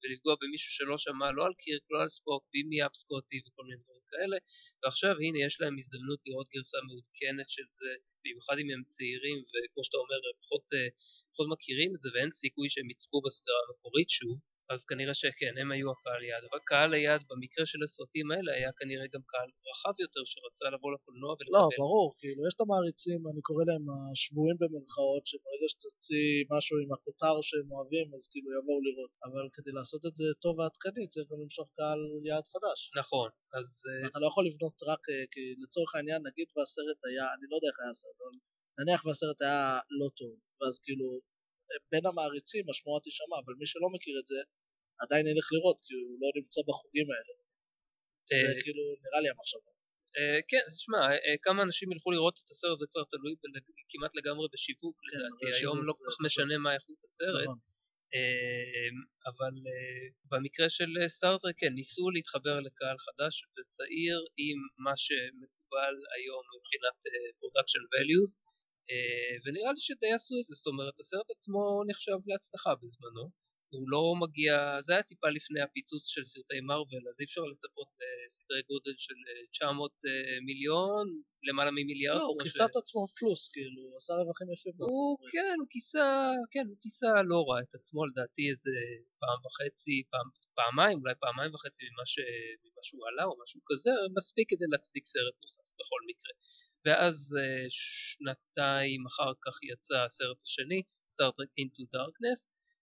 [0.00, 3.80] ולפגוע במישהו שלא שמע לא על קירק, לא על ספוק, בימי אפ סקוטי וכל מיני
[3.82, 4.36] דברים כאלה,
[4.80, 7.92] ועכשיו הנה יש להם הזדמנות לראות גרסה מעודכנת של זה,
[8.22, 10.88] במיוחד אם הם צעירים וכמו שאתה אומר פחות, אה,
[11.32, 14.36] פחות מכירים את זה ואין סיכוי שהם יצפו בסדרה המקורית שוב,
[14.72, 18.70] אז כנראה שכן, הם היו הקהל יעד, אבל קהל היעד במקרה של הסרטים האלה היה
[18.80, 21.58] כנראה גם קהל רחב יותר שרצה לבוא לקולנוע ולקבל.
[21.58, 26.90] לא, ברור, כאילו יש את המעריצים, אני קורא להם השבויים במרכאות, שברגע שתוציא משהו עם
[26.94, 31.26] הכותר שהם אוהבים, אז כאילו יבואו לראות, אבל כדי לעשות את זה טוב ועדכני צריך
[31.30, 32.78] גם למשוך קהל יעד חדש.
[33.00, 33.28] נכון,
[33.58, 33.68] אז...
[33.88, 37.54] אה, אתה לא יכול לבנות רק, אה, כי לצורך העניין, נגיד והסרט היה, אני לא
[37.56, 38.34] יודע איך היה הסרט, אבל
[38.78, 39.62] נניח והסרט היה
[40.00, 41.08] לא טוב, ואז כאילו
[41.90, 44.40] בין המעריצים השמועה תישמע, אבל מי שלא מכיר את זה,
[45.02, 47.34] עדיין ילך לראות, כי הוא לא נמצא בחוגים האלה.
[48.32, 49.70] אה, זה כאילו נראה לי המחשבה.
[50.18, 53.34] אה, כן, תשמע, אה, כמה אנשים ילכו לראות את הסרט זה כבר תלוי
[53.90, 57.58] כמעט לגמרי בשיווק כן, לדעתי, היום לא כל כך משנה מה איכות הסרט, נכון.
[59.30, 59.54] אבל
[60.30, 66.98] במקרה של סטארטרק כן, ניסו להתחבר לקהל חדש וצעיר עם מה שמקובל היום מבחינת
[67.38, 68.30] production values
[69.44, 73.30] ונראה לי שדי עשו את זה, זאת אומרת הסרט עצמו נחשב להצלחה בזמנו
[73.74, 74.52] הוא לא מגיע,
[74.86, 79.14] זה היה טיפה לפני הפיצוץ של סרטי מארוול, אז אי אפשר לצפות לסדרי גודל של
[79.52, 81.06] 900 אה, מיליון,
[81.48, 82.18] למעלה ממיליארד.
[82.18, 86.06] לא, הוא כיסה את עצמו פלוס, כאילו, הוא עשה רווחים יפים הוא, כן, הוא כיסה,
[86.52, 88.74] כן, הוא כיסה לא רע את עצמו, לדעתי איזה
[89.22, 92.16] פעם וחצי, פעם, פעמיים, אולי פעמיים וחצי ממה, ש,
[92.64, 96.32] ממה שהוא עלה או משהו כזה, מספיק כדי להצדיק סרט נוסף בכל מקרה.
[96.84, 102.40] ואז אה, שנתיים אחר כך יצא הסרט השני, סטארט-טרק Into Darkness,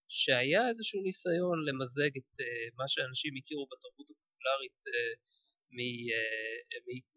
[0.09, 2.45] שהיה איזשהו ניסיון למזג את uh,
[2.79, 5.15] מה שאנשים הכירו בתרבות הפופולרית uh,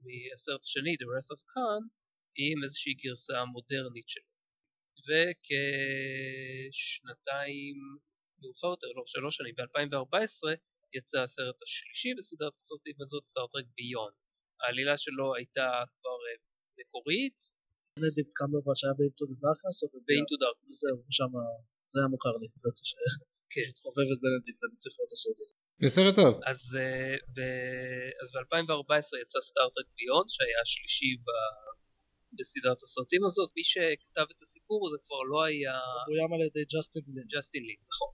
[0.03, 1.83] מהסרט השני, The Wrath of Khan,
[2.41, 4.31] עם איזושהי גרסה מודרנית שלו.
[6.67, 7.77] וכשנתיים
[8.41, 10.41] מאוחר יותר, לא שלוש שנים, ב-2014
[10.97, 14.11] יצא הסרט השלישי בסדרת הסרטים הזאת, סטארט-טרק ביון.
[14.61, 16.17] העלילה שלו הייתה כבר
[16.81, 17.39] מקורית.
[18.01, 20.75] בנדיקט קמברבץ' היה ב-Into the Darkness או ב-Into Darkness.
[20.81, 21.31] זהו, שם
[21.91, 22.91] זה היה מוכר לי, ידעתי ש...
[23.53, 23.69] כן.
[23.83, 25.55] חובבת בנדיקט, אני צריך לראות את הסרט הזה.
[25.81, 26.33] זה סרט טוב.
[26.51, 27.39] אז, uh, ב...
[28.21, 31.29] אז ב-2014 יצא סטארטרק Beyond שהיה השלישי ב...
[32.37, 35.77] בסדרת הסרטים הזאת, מי שכתב את הסיפור הזה כבר לא היה...
[35.79, 37.27] הוא בוים על ידי ג'סטין לין.
[37.33, 38.11] ג'סטין לין, נכון.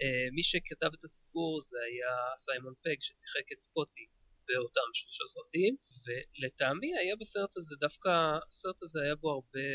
[0.00, 4.06] Uh, מי שכתב את הסיפור זה היה סיימון פג ששיחק את סקוטי
[4.48, 8.10] באותם שלושה סרטים, ולטעמי היה בסרט הזה דווקא,
[8.50, 9.68] הסרט הזה היה בו הרבה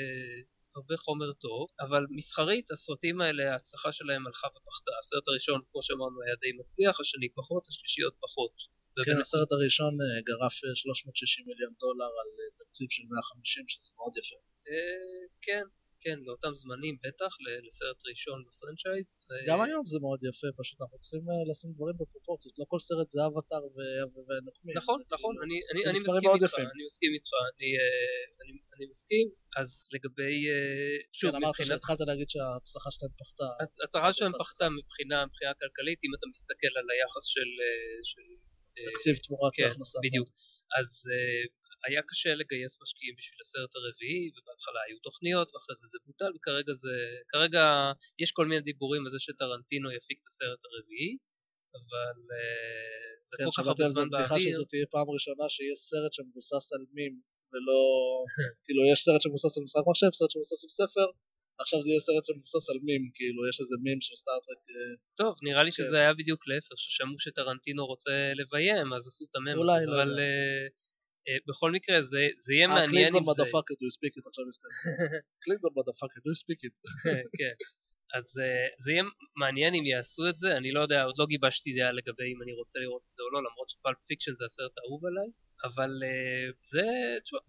[0.75, 4.91] הרבה חומר טוב, אבל מסחרית הסרטים האלה ההצלחה שלהם הלכה ופחתה.
[4.99, 8.55] הסרט הראשון כמו שאמרנו היה די מצליח, השני פחות, השלישי עוד פחות.
[9.05, 13.91] כן, הסרט הראשון אה, גרף 360 אה, מיליון דולר על אה, תקציב של 150 שזה
[13.97, 14.39] מאוד יפה.
[15.45, 15.65] כן,
[16.03, 17.31] כן, לאותם זמנים בטח,
[17.65, 19.05] לסרט ראשון בפרנצ'ייז.
[19.49, 22.79] גם אה, היום זה מאוד יפה, פשוט אנחנו צריכים אה, לשים דברים בפרופורציות, לא כל
[22.87, 24.75] סרט זה אבטאר ו- ו- ונוקמים.
[24.81, 26.53] נכון, נכון, אני, אני, אני מסכים איתך.
[26.75, 29.25] אני מסכים איתך, אני, אה, אני, אני מסכים,
[29.59, 33.49] אז לגבי, אה, שוב, כן, אמרת מבחינת, שהתחלת להגיד שההצלחה שלהם פחתה.
[33.85, 37.49] הצהרה שלהם פחתה מבחינה, מבחינה כלכלית, אם אתה מסתכל על היחס של,
[38.09, 38.25] של
[38.89, 39.97] תקציב תמורת כן, ההכנסה.
[40.05, 40.29] בדיוק.
[40.79, 40.89] אז
[41.85, 46.73] היה קשה לגייס משקיעים בשביל הסרט הרביעי, ובהתחלה היו תוכניות, ואחרי זה זה בוטל, וכרגע
[46.83, 46.95] זה...
[47.31, 47.63] כרגע
[48.23, 51.11] יש כל מיני דיבורים על זה שטרנטינו יפיק את הסרט הרביעי,
[51.79, 54.55] אבל uh, זה כן, כל כך שמעתי הרבה על זה זמן בדיחה באוויר.
[54.55, 57.15] שזאת תהיה פעם ראשונה שיש סרט שמבוסס על מים,
[57.51, 57.79] ולא...
[58.65, 61.07] כאילו, יש סרט שמבוסס על משחק מחשב, סרט שמבוסס על ספר,
[61.61, 64.61] עכשיו זה יהיה סרט שמבוסס על מים, כאילו, יש איזה מים של סטארט-טרק.
[64.75, 65.77] אה, טוב, נראה לי כן.
[65.77, 69.57] שזה היה בדיוק להפך, ששמעו שטרנטינו רוצה לביים, אז עשו את המם.
[69.61, 70.21] אולי, לא אבל יודע.
[70.21, 70.90] uh, uh,
[71.47, 73.31] בכל מקרה, זה, זה יהיה אה, מעניין אם זה...
[73.31, 74.69] מדפאקר, do you speak it, עכשיו נזכר.
[75.43, 76.75] קלינגון מדפאקר, do you speak it.
[77.39, 77.55] כן.
[78.17, 79.03] אז uh, זה יהיה
[79.35, 82.53] מעניין אם יעשו את זה, אני לא יודע, עוד לא גיבשתי דעה לגבי אם אני
[82.53, 85.29] רוצה לראות את זה או לא, למרות שפאלפ פיקשן זה הסרט האהוב עליי,
[85.67, 85.91] אבל
[86.71, 86.87] זה,
[87.23, 87.39] תשמע,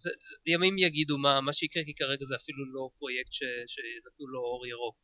[0.46, 3.40] ימים יגידו מה, מה שיקרה, כי כרגע זה אפילו לא פרויקט ש,
[3.72, 4.96] שנתנו לו אור ירוק.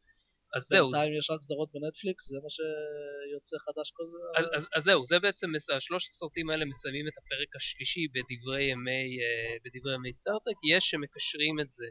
[0.54, 4.18] אז זהו, בינתיים יש רק סדרות בנטפליקס, זה מה שיוצא חדש כל זה.
[4.38, 9.06] אז, אז, אז זהו, זה בעצם, השלושת הסרטים האלה מסיימים את הפרק השלישי בדברי ימי,
[9.22, 11.88] אה, בדברי ימי סטארטרק, יש שמקשרים את זה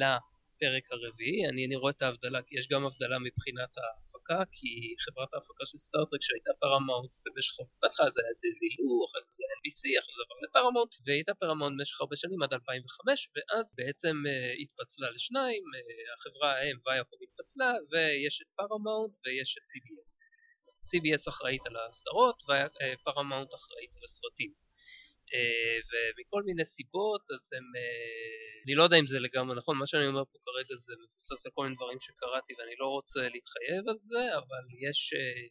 [0.00, 3.72] לפרק הרביעי, אני, אני רואה את ההבדלה, כי יש גם הבדלה מבחינת
[4.30, 4.70] ההפקה, כי
[5.04, 9.82] חברת ההפקה של סטארטרק שהייתה פרמאונט במשך, בהתחלה זה היה דזילו, אחרי זה היה NBC,
[10.00, 15.08] אחרי זה עבר לפרמאונט, והייתה פרמאונט במשך הרבה שנים עד 2005, ואז בעצם אה, התפצלה
[15.16, 15.80] לשניים, אה,
[16.14, 20.10] החברה האם ויאקום התפצלה, ויש את פרמאונט ויש את CBS.
[20.90, 24.69] CBS אחראית על הסדרות ופרמאונט אחראית על הסרטים.
[25.34, 29.86] אה, ומכל מיני סיבות אז הם, אה, אני לא יודע אם זה לגמרי נכון, מה
[29.86, 33.82] שאני אומר פה כרגע זה מבוסס על כל מיני דברים שקראתי ואני לא רוצה להתחייב
[33.90, 35.42] על זה, אבל יש אה,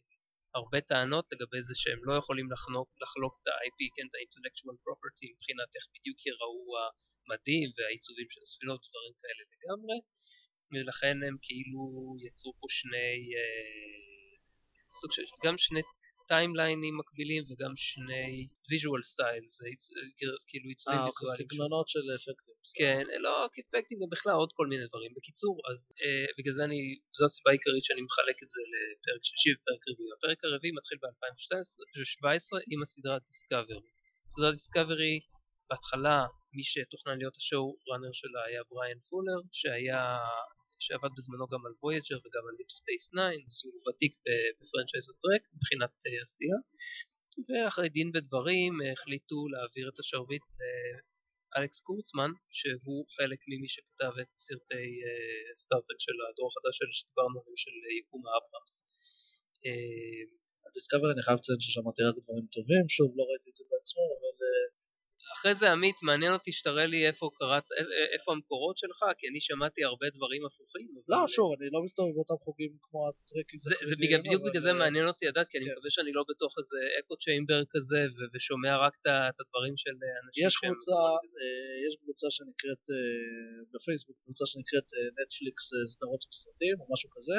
[0.58, 5.26] הרבה טענות לגבי זה שהם לא יכולים לחנוק, לחלוק את ה-IP, כן, את ה-intellectual property
[5.34, 9.98] מבחינת איך בדיוק יראו המדים והעיצובים של הספינות ודברים כאלה לגמרי,
[10.72, 11.82] ולכן הם כאילו
[12.24, 13.18] יצרו פה שני
[15.00, 15.82] סוג של, גם שני
[16.32, 18.30] טיימליינים מקבילים וגם שני
[18.70, 19.52] visual styles,
[20.48, 21.48] כאילו עיצובים אה, אוקיי, ויזואליים.
[21.48, 22.56] סגנונות של אפקטים.
[22.80, 25.10] כן, לא כאפקטים, גם בכלל עוד כל מיני דברים.
[25.16, 26.80] בקיצור, אז אה, בגלל זה אני,
[27.16, 30.10] זו הסיבה העיקרית שאני מחלק את זה לפרק שלישי ופרק רביעי.
[30.16, 33.80] הפרק הרביעי מתחיל ב-2017 עם הסדרה דיסקאברי.
[34.32, 35.14] סדרת דיסקאברי,
[35.70, 36.18] בהתחלה
[36.56, 40.02] מי שתוכנן להיות השואו ראנר שלה היה בריאן פולר, שהיה,
[40.84, 44.12] שעבד בזמנו גם על וויג'ר וגם על דיפ ספייס 9, אז הוא ותיק
[44.58, 46.58] ב franchise הטרק מבחינת אה, עשייה.
[47.48, 50.46] ואחרי דין ודברים אה, החליטו להעביר את השרביט
[51.52, 57.36] לאלכס קורצמן, שהוא חלק ממי שכתב את סרטי אה, סטארטרק של הדור החדש של שדיברנו
[57.40, 58.74] עליהם של יקום האברהמס.
[60.66, 64.36] הדיסקאברי אני חייב לציין ששמעתי רק דברים טובים, שוב לא ראיתי את זה בעצמי, אבל
[65.40, 69.24] אחרי זה עמית מעניין אותי שתראה לי איפה קראת, א- א- איפה המקורות שלך, כי
[69.30, 70.88] אני שמעתי הרבה דברים הפוכים.
[71.12, 73.60] לא, שוב, אני לא מסתובב באותם חוגים כמו הטרקיז.
[73.68, 75.72] זה, זה בגלל, בדיוק בגלל זה מעניין אותי לדעת, כי אני כן.
[75.72, 78.00] מקווה שאני לא בתוך איזה אקו צ'יימבר כזה,
[78.32, 78.94] ושומע רק
[79.30, 80.54] את הדברים של אה, אנשים יש.
[80.62, 80.98] קבוצה,
[81.40, 82.98] אה, יש קבוצה שנקראת, אה,
[83.72, 87.38] בפייסבוק, קבוצה שנקראת אה, נטפליקס אה, סדרות וסרטים או משהו כזה,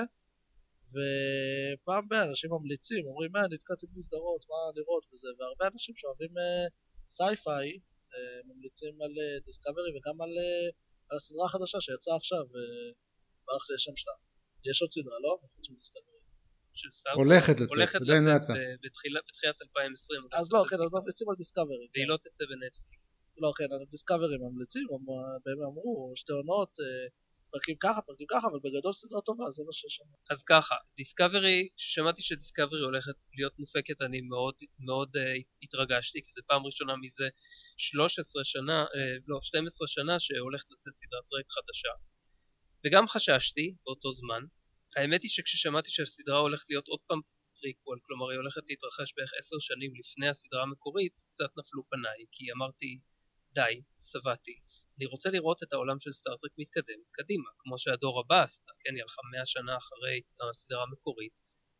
[0.93, 6.33] ופעם ב- אנשים ממליצים, אומרים, מה, נתקעתי בלי סדרות, מה לראות וזה, והרבה אנשים שאוהבים
[6.41, 6.65] אה,
[7.17, 7.90] סייפיי, אה,
[8.47, 9.13] ממליצים על
[9.45, 10.69] דיסקאברי וגם על אה,
[11.10, 12.89] על הסדרה החדשה שיצאה עכשיו, אה,
[13.45, 14.15] ברח לי השם שלה.
[14.69, 15.34] יש עוד סדרה, לא?
[15.56, 16.19] חוץ מדיסקאברי.
[17.24, 20.21] הולכת לצאת, הולכת עדיין לא לצאת בתחילת בתחילת 2020.
[20.39, 21.88] אז לא, כן, אז ממליצים על דיסקאברי.
[21.93, 23.04] והיא לא תצא בנטפליקס.
[23.43, 24.88] לא, כן, על דיסקאברי ממליצים,
[25.47, 27.08] הם אמרו, שתי עונות, אה,
[27.51, 30.09] פרקים ככה, פרקים ככה, אבל בגדול סדרה טובה, זה מה שיש שם.
[30.33, 35.19] אז ככה, דיסקאברי, כששמעתי שדיסקאברי הולכת להיות מופקת, אני מאוד מאוד uh,
[35.63, 37.27] התרגשתי, כי זו פעם ראשונה מזה
[37.77, 41.93] 13 שנה, uh, לא, 12 שנה שהולכת לצאת סדרת טרק חדשה.
[42.83, 44.43] וגם חששתי באותו זמן.
[44.95, 47.21] האמת היא שכששמעתי שהסדרה הולכת להיות עוד פעם
[47.61, 52.51] פריקוול, כלומר היא הולכת להתרחש בערך 10 שנים לפני הסדרה המקורית, קצת נפלו פניי, כי
[52.51, 52.99] אמרתי,
[53.53, 54.70] די, שבעתי.
[55.01, 59.03] אני רוצה לראות את העולם של סטארטרק מתקדם קדימה, כמו שהדור הבא עשתה, כן, היא
[59.03, 61.33] הלכה 100 שנה אחרי הסדרה המקורית,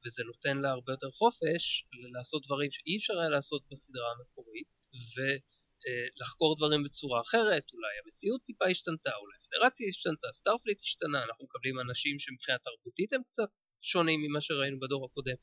[0.06, 1.64] וזה נותן לה הרבה יותר חופש
[2.16, 4.70] לעשות דברים שאי אפשר היה לעשות בסדרה המקורית,
[5.16, 11.76] ולחקור דברים בצורה אחרת, אולי המציאות טיפה השתנתה, אולי הפדרציה השתנתה, סטארפליט השתנה, אנחנו מקבלים
[11.80, 13.50] אנשים שמבחינה תרבותית הם קצת
[13.82, 15.40] שונים ממה שראינו בדור הקודם.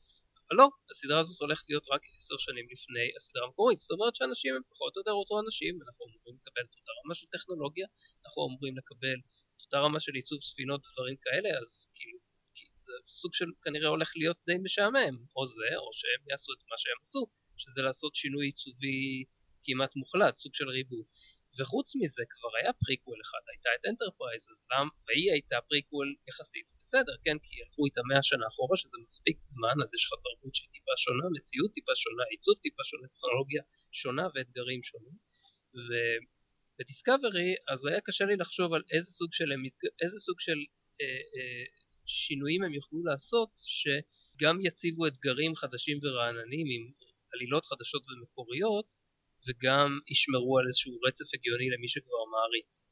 [0.49, 4.55] אבל לא, הסדרה הזאת הולכת להיות רק עשר שנים לפני הסדרה המקורית, זאת אומרת שאנשים
[4.55, 7.87] הם פחות או יותר אותו אנשים, אנחנו אמורים לקבל את אותה רמה של טכנולוגיה,
[8.23, 9.17] אנחנו אמורים לקבל
[9.55, 12.17] את אותה רמה של עיצוב ספינות ודברים כאלה, אז כאילו,
[12.85, 16.77] זה סוג של כנראה הולך להיות די משעמם, או זה, או שהם יעשו את מה
[16.81, 17.23] שהם עשו,
[17.61, 19.23] שזה לעשות שינוי עיצובי
[19.63, 21.05] כמעט מוחלט, סוג של reboot.
[21.57, 26.67] וחוץ מזה כבר היה פריקוול אחד, הייתה את אנטרפרייז, אז למה, והיא הייתה פריקוול יחסית
[26.89, 30.53] בסדר, כן, כי הלכו איתה מאה שנה אחורה, שזה מספיק זמן, אז יש לך תרבות
[30.55, 33.63] שהיא טיפה שונה, מציאות טיפה שונה, עיצוב טיפה שונה, טכנולוגיה
[34.01, 35.15] שונה ואתגרים שונים.
[35.85, 39.49] ובדיסקאברי, אז היה קשה לי לחשוב על איזה סוג של,
[40.03, 40.59] איזה סוג של
[41.01, 41.65] אה, אה,
[42.05, 46.83] שינויים הם יוכלו לעשות, שגם יציבו אתגרים חדשים ורעננים עם
[47.33, 48.89] עלילות חדשות ומקוריות,
[49.45, 52.88] וגם ישמרו על איזשהו רצף הגיוני למי שכבר מעריץ.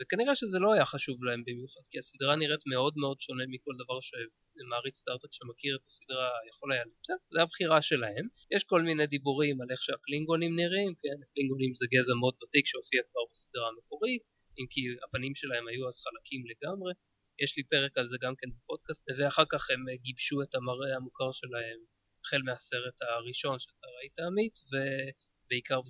[0.00, 3.98] וכנראה שזה לא היה חשוב להם במיוחד, כי הסדרה נראית מאוד מאוד שונה מכל דבר
[4.08, 8.24] שמעריץ סטארט-אפ שמכיר את הסדרה יכול היה למצוא, זה הבחירה שלהם.
[8.54, 13.02] יש כל מיני דיבורים על איך שהקלינגונים נראים, כן, הקלינגונים זה גזע מאוד ותיק שהופיע
[13.10, 14.22] כבר בסדרה המקורית,
[14.58, 16.92] אם כי הפנים שלהם היו אז חלקים לגמרי.
[17.44, 21.30] יש לי פרק על זה גם כן בפודקאסט, ואחר כך הם גיבשו את המראה המוכר
[21.32, 21.78] שלהם
[22.22, 25.80] החל מהסרט הראשון שאתה ראית עמית, ובעיקר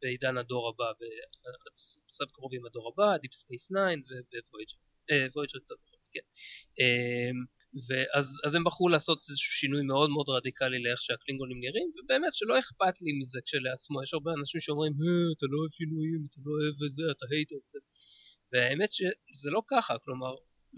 [0.00, 0.92] בעידן הדור הבא,
[2.20, 4.76] קצת קרובים לדור הבא, Deep Space 9
[5.34, 6.26] וויג'ר קצת פחות, כן.
[6.80, 7.38] אמ,
[7.88, 12.54] ואז אז הם בחרו לעשות איזשהו שינוי מאוד מאוד רדיקלי לאיך שהקלינגונים נראים, ובאמת שלא
[12.58, 14.92] אכפת לי מזה כשלעצמו, יש הרבה אנשים שאומרים,
[15.36, 17.78] אתה לא אוהב שינויים, אתה לא אוהב וזה, אתה הייטר וזה,
[18.52, 20.32] והאמת שזה לא ככה, כלומר,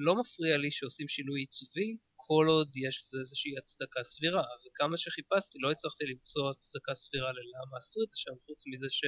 [0.06, 1.90] לא מפריע לי שעושים שינוי עיצובי,
[2.26, 7.76] כל עוד יש לזה איזושהי הצדקה סבירה, וכמה שחיפשתי לא הצלחתי למצוא הצדקה סבירה ללמה
[7.78, 9.00] עשו את זה שם, חוץ מזה ש...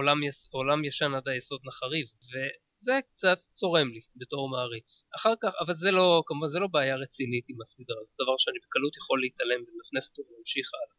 [0.00, 4.90] עולם, יס, עולם ישן עד היסוד נחריב, וזה קצת צורם לי בתור מעריץ.
[5.16, 8.58] אחר כך, אבל זה לא, כמובן זה לא בעיה רצינית עם הסדרה, זה דבר שאני
[8.64, 10.96] בקלות יכול להתעלם ולנפנף אותו ולהמשיך הלאה.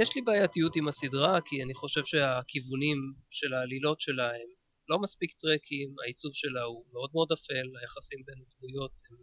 [0.00, 2.98] יש לי בעייתיות עם הסדרה כי אני חושב שהכיוונים
[3.38, 4.50] של העלילות שלה הם
[4.90, 9.16] לא מספיק טרקים, העיצוב שלה הוא מאוד מאוד אפל, היחסים בין הדמויות הם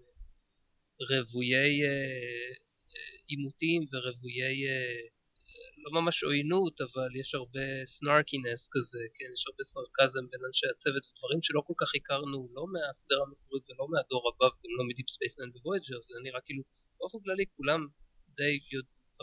[1.10, 2.52] רוויי אה,
[2.94, 5.02] אה, עימותים אה, ורוויי אה,
[5.84, 11.04] לא ממש עוינות, אבל יש הרבה snarkiness כזה, כן, יש הרבה סרקזם בין אנשי הצוות
[11.08, 15.34] ודברים שלא כל כך הכרנו, לא מהסדרה המקורית ולא מהדור הבא, וגם לא מדיפ ספייס
[15.40, 16.64] ניין וויג'ר, זה נראה כאילו,
[17.00, 17.82] באופן כללי כולם
[18.40, 18.56] די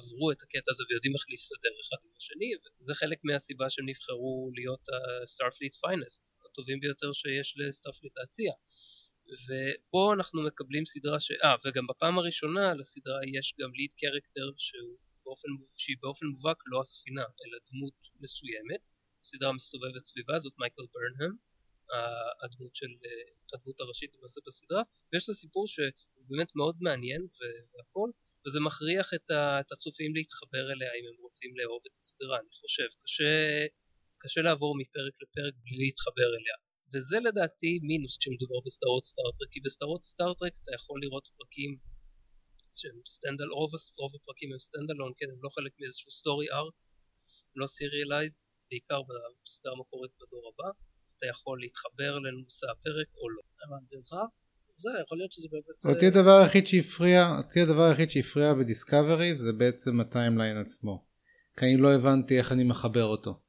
[0.00, 4.50] עברו את הקטע הזה ויודעים איך להסתדר אחד עם השני, וזה חלק מהסיבה שהם נבחרו
[4.56, 4.84] להיות
[5.22, 8.52] ה Starfleet finest, הטובים ביותר שיש לסטארפליט להציע.
[9.46, 11.30] ופה אנחנו מקבלים סדרה ש...
[11.44, 15.48] אה, וגם בפעם הראשונה לסדרה יש גם lead character שהוא באופן,
[15.82, 18.82] שהיא באופן מובהק לא הספינה, אלא דמות מסוימת.
[19.22, 21.34] הסדרה מסתובבת סביבה, זאת מייקל ברנהם,
[22.42, 22.92] הדמות, של,
[23.54, 27.22] הדמות הראשית למעשה בסדרה, ויש לה סיפור שהוא באמת מאוד מעניין
[27.72, 28.10] והכל,
[28.42, 29.26] וזה מכריח את,
[29.60, 32.88] את הצופים להתחבר אליה אם הם רוצים לאהוב את הסדרה, אני חושב.
[33.04, 33.32] קשה,
[34.22, 36.56] קשה לעבור מפרק לפרק בלי להתחבר אליה.
[36.92, 41.78] וזה לדעתי מינוס כשמדובר בסדרות סטארטרק, כי בסדרות סטארטרק אתה יכול לראות פרקים
[42.80, 46.74] שהם standal, רוב, רוב הפרקים הם standalone, כן, הם לא חלק מאיזשהו story arc,
[47.56, 48.32] לא serialized,
[48.70, 49.00] בעיקר
[49.44, 50.68] בסדרה המקורית בדור הבא,
[51.18, 53.42] אתה יכול להתחבר לנושא הפרק או לא.
[53.64, 54.14] הבנתי אותך.
[54.78, 55.94] זה יכול להיות שזה באמת...
[55.94, 61.04] אותי הדבר היחיד שהפריע, אותי הדבר היחיד שהפריע בדיסקאברי זה בעצם הטיימליין עצמו.
[61.56, 63.40] כי אני לא הבנתי איך אני מחבר אותו.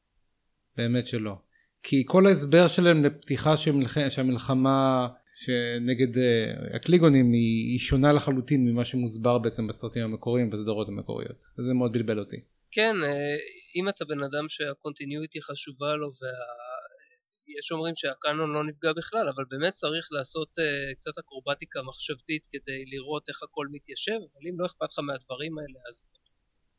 [0.78, 1.36] באמת שלא.
[1.84, 3.54] כי כל ההסבר שלהם לפתיחה
[4.10, 5.08] שהמלחמה
[5.43, 11.73] שנגד uh, הקליגונים היא, היא שונה לחלוטין ממה שמוסבר בעצם בסרטים המקוריים בסדרות המקוריות וזה
[11.73, 12.39] מאוד בלבל אותי.
[12.71, 13.38] כן אה,
[13.76, 19.43] אם אתה בן אדם שה continuity חשובה לו ויש אומרים שהקאנון לא נפגע בכלל אבל
[19.50, 24.65] באמת צריך לעשות uh, קצת אקרובטיקה מחשבתית כדי לראות איך הכל מתיישב אבל אם לא
[24.65, 25.95] אכפת לך מהדברים האלה אז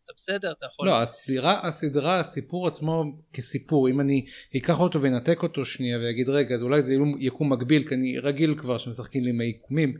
[0.08, 0.86] אתה בסדר, אתה יכול...
[0.86, 6.54] לא, הסדרה, הסדרה, הסיפור עצמו כסיפור, אם אני אקח אותו ואנתק אותו שנייה ואגיד רגע,
[6.54, 9.94] אז אולי זה יקום מקביל, כי אני רגיל כבר שמשחקים לי עם היקומים,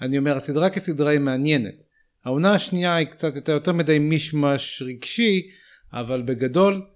[0.00, 1.74] אני אומר, הסדרה כסדרה היא מעניינת.
[2.24, 5.50] העונה השנייה היא קצת יותר, מדי מישמש רגשי,
[5.92, 6.86] אבל בגדול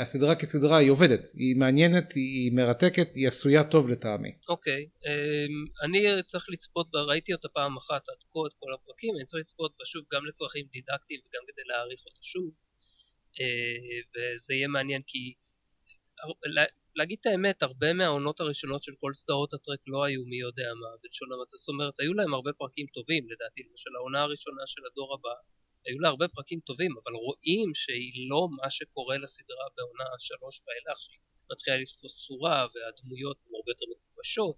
[0.00, 4.32] הסדרה כסדרה היא עובדת, היא מעניינת, היא מרתקת, היא עשויה טוב לטעמי.
[4.48, 5.08] אוקיי, okay.
[5.08, 9.26] אמ, אני צריך לצפות בה, ראיתי אותה פעם אחת עד כה את כל הפרקים, אני
[9.26, 12.50] צריך לצפות בה שוב גם לצרכים דידקטיים וגם כדי להעריך אותה שוב,
[13.40, 15.34] אה, וזה יהיה מעניין כי
[16.96, 20.88] להגיד את האמת, הרבה מהעונות הראשונות של כל סדרות הטרק לא היו מי יודע מה,
[21.02, 25.14] בלשון המעטה, זאת אומרת, היו להם הרבה פרקים טובים, לדעתי, למשל העונה הראשונה של הדור
[25.14, 25.34] הבא,
[25.86, 30.98] היו לה הרבה פרקים טובים, אבל רואים שהיא לא מה שקורה לסדרה בעונה שלוש ואילך,
[31.04, 31.20] שהיא
[31.52, 34.56] מתחילה לתפוס צורה, והדמויות הן הרבה יותר מקובשות,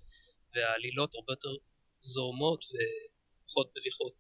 [0.53, 1.55] והעלילות הרבה יותר
[2.03, 4.17] זורמות ופחות מביכות.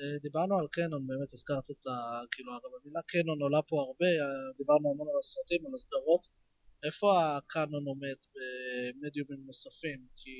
[0.00, 1.94] אה, דיברנו על קנון, באמת הזכרת את ה...
[2.32, 4.10] כאילו, המילה קנון עולה פה הרבה,
[4.58, 6.24] דיברנו המון על הסרטים, על הסדרות.
[6.86, 10.00] איפה הקאנון עומד במדיומים נוספים?
[10.16, 10.36] כי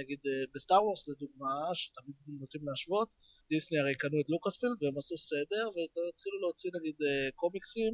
[0.00, 3.08] נגיד אה, בסטאר וורס לדוגמה, שתמיד נוטים להשוות,
[3.48, 7.92] דיסני הרי קנו את לוקאספילם והם עשו סדר והתחילו להוציא נגיד אה, קומיקסים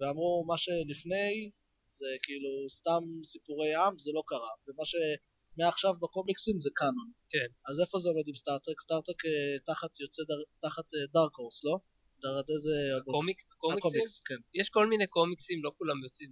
[0.00, 1.50] ואמרו מה שלפני
[1.98, 7.10] זה כאילו סתם סיפורי עם, זה לא קרה, ומה שמעכשיו בקומיקסים זה קאנון.
[7.32, 7.48] כן.
[7.68, 8.80] אז איפה זה עומד עם סטארטרק?
[8.80, 10.42] סטארטרק אה, תחת יוצא דר...
[10.64, 11.76] תחת דארק הורס, לא?
[12.22, 12.76] דרד איזה...
[13.00, 13.78] הקומיק, קומיקסים?
[13.78, 14.40] הקומיקס, כן.
[14.60, 16.30] יש כל מיני קומיקסים, לא כולם יוצאים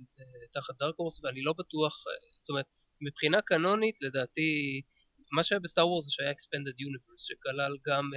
[0.54, 1.94] תחת דארק הורס, ואני לא בטוח,
[2.38, 2.68] זאת אומרת,
[3.00, 4.50] מבחינה קנונית, לדעתי,
[5.32, 8.10] מה שהיה בסטאר וורס זה שהיה Expanded Universe, שכלל גם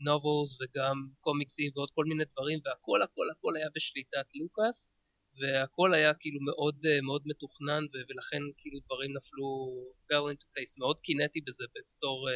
[0.00, 4.88] novels uh, וגם קומיקסים ועוד כל מיני דברים, והכל הכל הכל היה בשליטת לוקאס,
[5.40, 9.48] והכל היה כאילו מאוד uh, מאוד מתוכנן, ו- ולכן כאילו דברים נפלו
[10.06, 12.32] fell into place, מאוד קינאתי בזה בתור, uh,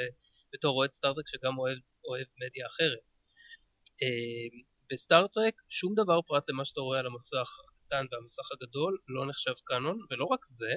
[0.52, 1.78] בתור אוהד סטארטרק שגם אוהב,
[2.08, 3.04] אוהב מדיה אחרת.
[4.02, 9.54] Uh, בסטארטרק שום דבר פרט למה שאתה רואה על המסך הקטן והמסך הגדול לא נחשב
[9.64, 10.74] קאנון, ולא רק זה,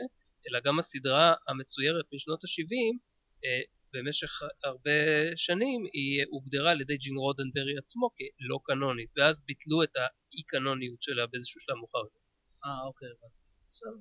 [0.49, 3.16] אלא גם הסדרה המצוירת משנות ה-70 אה,
[3.93, 4.99] במשך הרבה
[5.35, 11.01] שנים היא הוגדרה על ידי ג'ין רודנברי עצמו כלא קנונית ואז ביטלו את האי קנוניות
[11.01, 12.19] שלה באיזשהו שלב מאוחר יותר.
[12.65, 13.41] אה אוקיי הבנתי.
[13.69, 13.99] בסדר.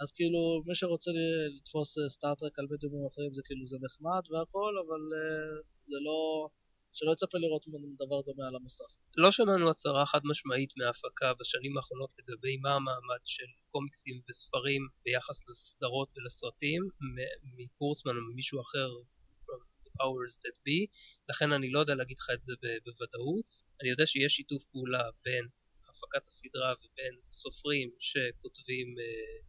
[0.00, 1.10] אז כאילו מי שרוצה
[1.56, 5.56] לתפוס סטארטרק על מדיומים אחרים זה כאילו זה נחמד והכל אבל אה,
[5.90, 6.48] זה לא
[6.96, 7.62] שלא יצפה לראות
[8.02, 8.90] דבר דומה על המסך.
[9.16, 15.38] לא שמענו הצהרה חד משמעית מההפקה בשנים האחרונות לגבי מה המעמד של קומיקסים וספרים ביחס
[15.48, 16.82] לסדרות ולסרטים
[17.58, 18.88] מקורסמן או ממישהו אחר
[19.84, 20.78] the powers that be.
[21.30, 23.48] לכן אני לא יודע להגיד לך את זה בוודאות.
[23.80, 25.44] אני יודע שיש שיתוף פעולה בין
[25.88, 29.44] הפקת הסדרה ובין סופרים שכותבים uh,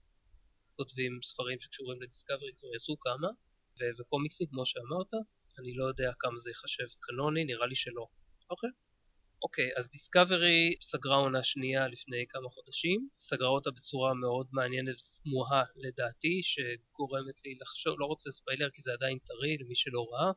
[0.78, 3.30] כותבים ספרים שקשורים לדיסקאברי כבר יצאו כמה
[4.00, 5.12] וקומיקסים כמו שאמרת
[5.60, 8.05] אני לא יודע כמה זה ייחשב קנוני, נראה לי שלא.
[8.49, 8.70] אוקיי.
[9.43, 15.64] אוקיי, אז דיסקאברי סגרה עונה שנייה לפני כמה חודשים, סגרה אותה בצורה מאוד מעניינת תמוהה
[15.76, 20.32] לדעתי, שגורמת לי לחשוב, לא רוצה ספיילר כי זה עדיין טרי למי שלא ראה,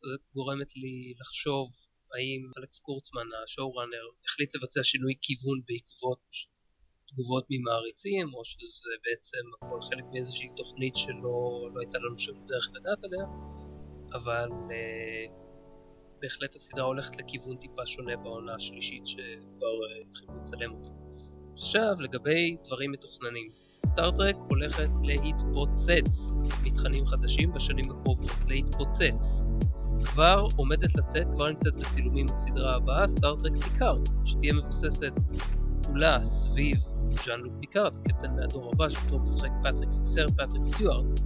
[0.00, 1.66] זה גורמת לי לחשוב
[2.14, 6.24] האם אלכס קורצמן, ה show-runner, החליט לבצע שינוי כיוון בעקבות
[7.08, 11.38] תגובות ממעריצים, או שזה בעצם הכל חלק מאיזושהי תוכנית שלא
[11.72, 13.24] לא הייתה לנו שום דרך לדעת עליה.
[14.14, 15.30] אבל uh,
[16.22, 20.88] בהחלט הסדרה הולכת לכיוון טיפה שונה בעונה השלישית שכבר uh, התחילו לצלם אותה.
[21.52, 23.48] עכשיו לגבי דברים מתוכננים.
[23.86, 26.08] סטארטרק הולכת להתפוצץ
[26.64, 29.44] מתכנים חדשים בשנים הקרובות, להתפוצץ.
[30.04, 35.12] כבר עומדת לצאת, כבר נמצאת בצילומים בסדרה הבאה, סטארטרק פיקארד, שתהיה מבוססת
[35.86, 36.76] כולה סביב
[37.26, 41.20] ז'אן לוק פיקארד, הקפטן מהדור הבא, שאותו משחק פטריק סר פטריק סטיוארט,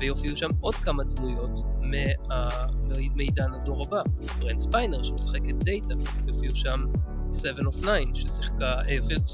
[0.00, 1.50] ויופיעו שם עוד כמה דמויות
[3.16, 4.02] מעידן הדור הבא.
[4.38, 5.94] ברנט ספיינר שמשחק את דאטה,
[6.28, 6.84] יופיעו שם
[7.38, 8.72] 7 of 9 ששיחקה,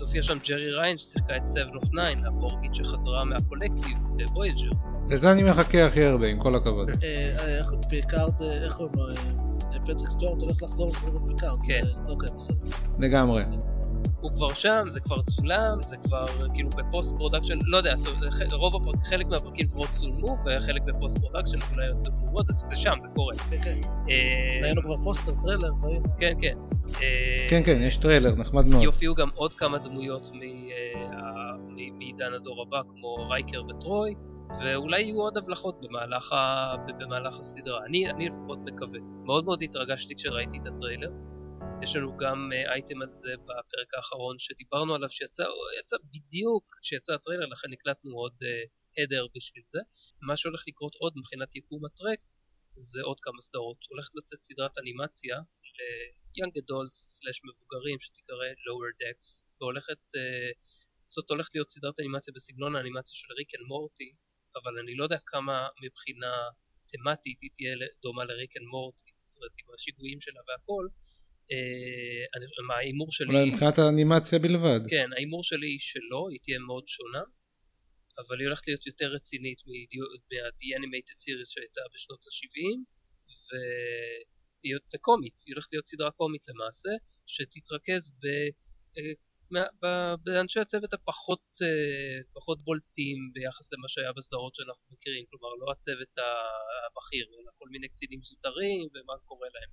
[0.00, 3.98] יופיע אה, שם ג'רי ריין ששיחקה את 7 of 9, הבורגית שחזרה מה collective
[4.34, 4.70] בוויאג'ר.
[5.10, 6.88] לזה אני מחכה הכי הרבה, עם כל הכבוד.
[6.88, 9.04] אה, אה, איך פיקארד, איך קוראים לו?
[9.82, 11.58] פטריק סטוארט הולך לחזור לשחק בפיקארד.
[11.66, 11.82] כן.
[12.08, 12.68] אוקיי, בסדר.
[12.98, 13.42] לגמרי.
[14.22, 17.92] הוא כבר שם, זה כבר צולם, זה כבר כאילו ב post production, לא יודע,
[18.52, 22.92] רוב הפרק, חלק מהפרקים כבר צולמו וחלק ב post production, אולי יוצאו תגובות, זה שם,
[23.00, 23.34] זה קורה.
[23.36, 23.80] כן, כן.
[24.62, 26.04] ראינו כבר פוסטר, טריילר, ראינו.
[26.18, 26.58] כן, כן.
[27.50, 28.82] כן, כן, יש טריילר, נחמד מאוד.
[28.82, 30.30] יופיעו גם עוד כמה דמויות
[31.98, 34.14] מעידן הדור הבא, כמו רייקר וטרוי,
[34.60, 36.74] ואולי יהיו עוד הבלחות במהלך, ה...
[36.98, 37.78] במהלך הסדרה.
[37.86, 38.98] אני, אני לפחות מקווה.
[39.24, 41.10] מאוד מאוד התרגשתי כשראיתי את הטריילר.
[41.84, 45.42] יש לנו גם אייטם על זה בפרק האחרון שדיברנו עליו שיצא
[45.80, 48.36] יצא בדיוק כשיצא הטריילר לכן הקלטנו עוד
[48.98, 49.80] הדר בשביל זה.
[50.28, 52.18] מה שהולך לקרות עוד מבחינת יקום הטרק
[52.90, 53.78] זה עוד כמה סדרות.
[53.90, 55.36] הולכת לצאת סדרת אנימציה
[55.76, 59.26] ל-young adults slash מבוגרים שתיקרא lower decks
[59.60, 60.02] והולכת
[61.14, 64.10] זאת הולכת להיות סדרת אנימציה בסגנון האנימציה של ריק אנד מורטי
[64.56, 66.32] אבל אני לא יודע כמה מבחינה
[66.90, 70.86] תמטית היא תהיה דומה לריק אנד מורטי זאת אומרת עם השיגועים שלה והכל
[71.50, 73.26] אה, ההימור שלי...
[73.28, 74.80] אולי מבחינת האנימציה בלבד.
[74.88, 77.24] כן, ההימור שלי היא שלא, היא תהיה מאוד שונה,
[78.18, 82.78] אבל היא הולכת להיות יותר רצינית מה-The Animated Series שהייתה בשנות ה-70,
[83.48, 86.90] והיא קומית, היא הולכת להיות סדרה קומית למעשה,
[87.26, 88.24] שתתרכז ב...
[88.98, 89.14] אה,
[90.24, 96.14] באנשי הצוות הפחות אה, פחות בולטים ביחס למה שהיה בסדרות שאנחנו מכירים, כלומר לא הצוות
[96.86, 99.70] הבכיר, אלא כל מיני קצינים זוטרים ומה קורה להם.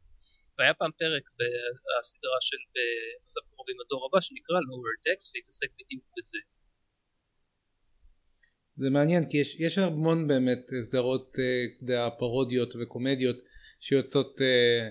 [0.60, 2.58] והיה פעם פרק בסדרה של
[3.26, 6.38] בסוף קרובים הדור הבא שנקרא lower decks והתעסק בדיוק בזה.
[8.78, 13.38] זה מעניין כי יש, יש המון באמת סדרות uh, פרודיות וקומדיות
[13.80, 14.42] שיוצאות, uh,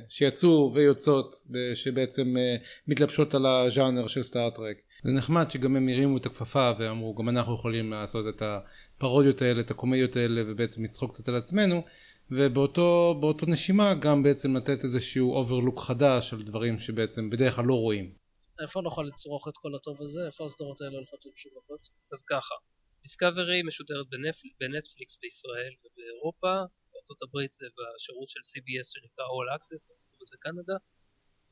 [0.09, 1.35] שיצאו ויוצאות
[1.75, 4.77] שבעצם uh, מתלבשות על הז'אנר של סטארט-טרק.
[5.05, 9.61] זה נחמד שגם הם הרימו את הכפפה ואמרו גם אנחנו יכולים לעשות את הפרודיות האלה,
[9.61, 11.83] את הקומדיות האלה ובעצם לצחוק קצת על עצמנו
[12.31, 18.14] ובאותו נשימה גם בעצם לתת איזשהו overlook חדש על דברים שבעצם בדרך כלל לא רואים.
[18.62, 20.20] איפה נוכל לצרוך את כל הטוב הזה?
[20.26, 21.83] איפה הסדרות האלה הולכות ומשווקות?
[22.12, 22.55] אז ככה,
[23.03, 26.55] דיסקאברי משודרת בנטפל, בנטפליקס בישראל ובאירופה,
[26.93, 30.76] בארה"ב זה בשירות של CBS שנקרא All Access, ארה"ב וקנדה,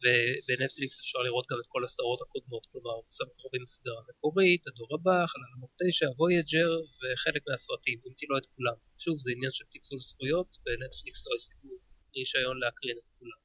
[0.02, 5.18] ובנטפליקס אפשר לראות גם את כל הסדרות הקודמות, כלומר בסוף קרובים לסדרה המקורית, הדור הבא,
[5.32, 6.70] חלל עמוק 9, וויג'ר
[7.00, 8.76] וחלק מהסרטים, אם כי לא את כולם.
[9.04, 11.72] שוב, זה עניין של פיצול זכויות, ונטפליקס לא השיגו
[12.16, 13.40] רישיון להקרין את כולם.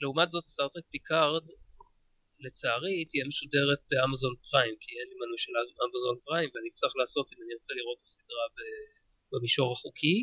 [0.00, 1.44] לעומת זאת, סטארטרק פיקארד
[2.44, 5.52] לצערי תהיה משודרת באמזון פריים כי אין לי מנוי של
[5.86, 8.46] אמזון פריים ואני צריך לעשות אם אני ארצה לראות את הסדרה
[9.32, 10.18] במישור החוקי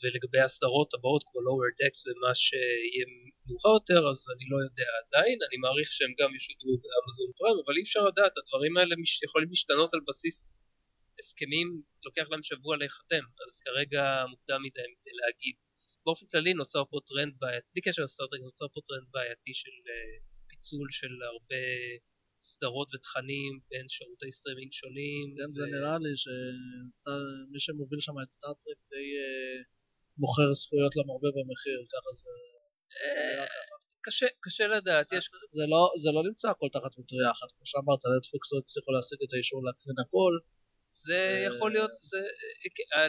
[0.00, 3.06] ולגבי הסדרות הבאות כמו lower decks ומה שיהיה
[3.46, 7.74] מאוחר יותר אז אני לא יודע עדיין אני מעריך שהם גם ישודרו באמזון פריים אבל
[7.78, 8.94] אי אפשר לדעת הדברים האלה
[9.26, 10.38] יכולים להשתנות על בסיס
[11.20, 11.68] הסכמים
[12.06, 15.56] לוקח להם שבוע להיחתם אז כרגע מוקדם מדי להגיד
[16.04, 19.76] באופן כללי נוצר פה טרנד בעייתי, בלי קשר לסטארטרק נוצר פה טרנד בעייתי של
[20.48, 21.62] פיצול של הרבה
[22.50, 25.26] סדרות ותכנים בין שירותי סטרימינג שונים.
[25.38, 25.54] כן, ו...
[25.58, 29.58] זה נראה לי שמי שמוביל שם את סטארטרק די אה,
[30.22, 32.32] מוכר זכויות למרבה במחיר, ככה זה...
[33.00, 33.46] אה,
[34.06, 35.24] קשה, קשה לדעת, יש...
[35.58, 39.18] זה לא, זה לא נמצא הכל תחת מטריה אחת, כמו שאמרת, נטפליקס לא הצליחו להשיג
[39.24, 40.34] את האישור להקרין הכל.
[41.08, 42.20] זה יכול להיות, זה,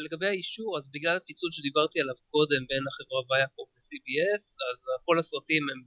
[0.05, 5.63] לגבי האישור, אז בגלל הפיצול שדיברתי עליו קודם בין החברה ויאקום ל-CBS, אז כל הסרטים
[5.71, 5.79] הם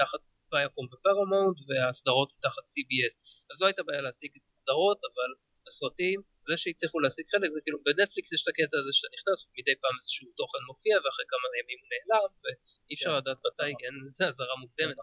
[0.00, 0.20] תחת
[0.52, 3.16] ויאקום ופרמונט והסדרות תחת CBS
[3.50, 5.30] אז לא הייתה בעיה להשיג את הסדרות אבל
[5.68, 9.74] הסרטים זה שהצליחו להשיג חלק זה כאילו בנטפליקס יש את הקטע הזה שאתה נכנס ומדי
[9.82, 13.18] פעם איזשהו תוכן מופיע ואחרי כמה ימים הוא נעלם ואי אפשר כן.
[13.20, 14.98] לדעת מתי כן זה אזהרה מוקדמת.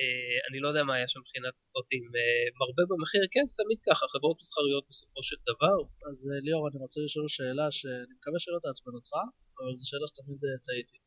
[0.00, 3.22] אה, אני לא יודע מה היה שם מבחינת הסרטים אה, מרבה במחיר.
[3.34, 5.78] כן תמיד ככה חברות מסחריות בסופו של דבר.
[6.08, 9.12] אז אה, ליאור אני רוצה לשאול שאלה שאני מקווה שלא תעצבן אותך
[9.58, 10.98] אבל זו שאלה שתמיד טעיתי.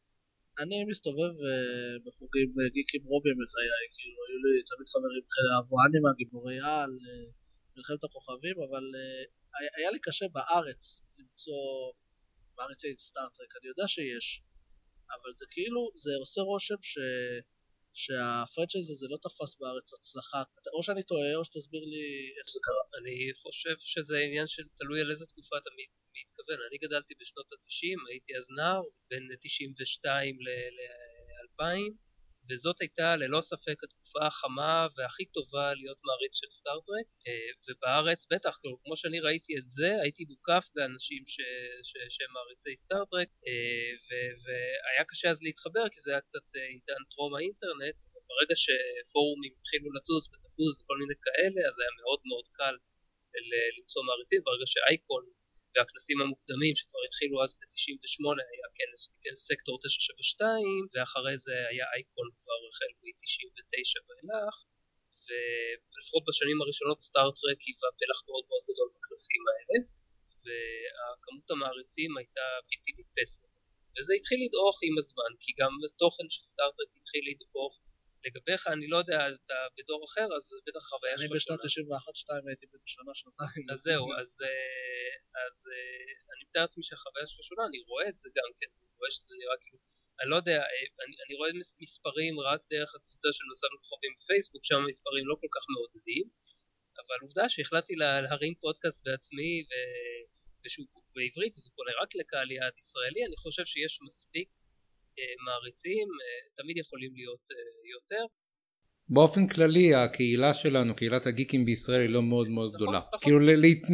[0.62, 1.34] אני מסתובב
[2.06, 5.24] בחוגים גיקים רובים בחיי, כאילו היו לי תמיד חברים
[5.56, 6.94] אהבו אנימה, גיבורי על,
[7.76, 11.94] מלחמת הכוכבים, אבל uh, היה לי קשה בארץ למצוא,
[12.56, 14.42] בארץ יש סטארטרק, אני יודע שיש,
[15.16, 16.98] אבל זה כאילו, זה עושה רושם ש...
[17.94, 20.44] שהפרנצ'ייז הזה לא תפס בארץ הצלחה,
[20.76, 22.06] או שאני טועה או שתסביר לי
[22.38, 22.84] איך זה קרה.
[23.00, 25.70] אני חושב שזה עניין של תלוי על איזה תקופה אתה
[26.16, 32.11] מתכוון, אני גדלתי בשנות ה-90, הייתי אז נער, בין 92 ל-2000
[32.50, 38.54] וזאת הייתה ללא ספק התקופה החמה והכי טובה להיות מעריץ של סטארטרק אה, ובארץ בטח
[38.84, 41.24] כמו שאני ראיתי את זה הייתי מוקף באנשים
[42.14, 43.92] שהם מעריצי סטארטרק אה,
[44.44, 47.96] והיה קשה אז להתחבר כי זה היה קצת אה, עידן טרום האינטרנט
[48.30, 52.76] ברגע שפורומים התחילו לצוץ בתפוז וכל מיני כאלה אז היה מאוד מאוד קל
[53.78, 55.24] למצוא מעריצים ברגע שאייקון
[55.74, 62.28] והכנסים המוקדמים שכבר התחילו אז ב-98 היה כנס, כנס סקטור 972 ואחרי זה היה אייקון
[62.40, 64.56] כבר החל מ-99 ואילך
[65.28, 69.78] ולפחות בשנים הראשונות סטארט-טרק היווה פלח מאוד מאוד גדול בכנסים האלה
[70.44, 73.42] וכמות המעריצים הייתה בלתי נתפסת.
[73.94, 77.74] וזה התחיל לדעוך עם הזמן כי גם התוכן של סטארט-טרק התחיל לדעוך
[78.26, 82.66] לגביך אני לא יודע אתה בדור אחר אז בטח חוויה שלך אני בשנת 91-2 הייתי
[82.72, 83.66] בן שנה שנתיים.
[83.74, 85.12] אז זהו אז, אה,
[85.44, 88.94] אז אה, אני מתאר לעצמי שהחוויה שלך שונה אני רואה את זה גם כן אני
[89.00, 89.78] רואה שזה נראה כאילו
[90.20, 91.50] אני לא יודע אה, אני, אני רואה
[91.84, 96.26] מספרים רק דרך הקבוצה של נסענו כוכבים בפייסבוק שם המספרים לא כל כך מעודדים
[97.02, 99.72] אבל עובדה שהחלטתי להרים פודקאסט בעצמי ו...
[100.66, 104.50] ושהוא בעברית אז הוא פונה רק לקהל יעד ישראלי אני חושב שיש מספיק
[105.46, 108.26] מעריצים, אה, תמיד יכולים להיות אה, יותר.
[109.10, 113.00] באופן כללי הקהילה שלנו, קהילת הגיקים בישראל היא לא מאוד מאוד נכון, גדולה.
[113.00, 113.20] נכון.
[113.22, 113.40] כאילו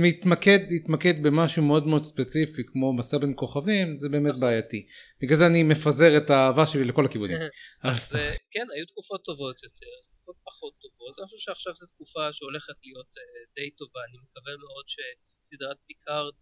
[0.03, 4.41] להתמקד, להתמקד במשהו מאוד מאוד ספציפי כמו מסע בין כוכבים זה באמת נכון.
[4.41, 4.87] בעייתי.
[5.21, 7.37] בגלל זה אני מפזר את האהבה שלי לכל הכיוונים.
[7.91, 11.19] אז אה, כן, היו תקופות טובות יותר, תקופות פחות טובות.
[11.19, 13.11] אני חושב שעכשיו זו תקופה שהולכת להיות
[13.55, 13.99] די טובה.
[14.09, 16.33] אני מקווה מאוד שסדרת פיקארד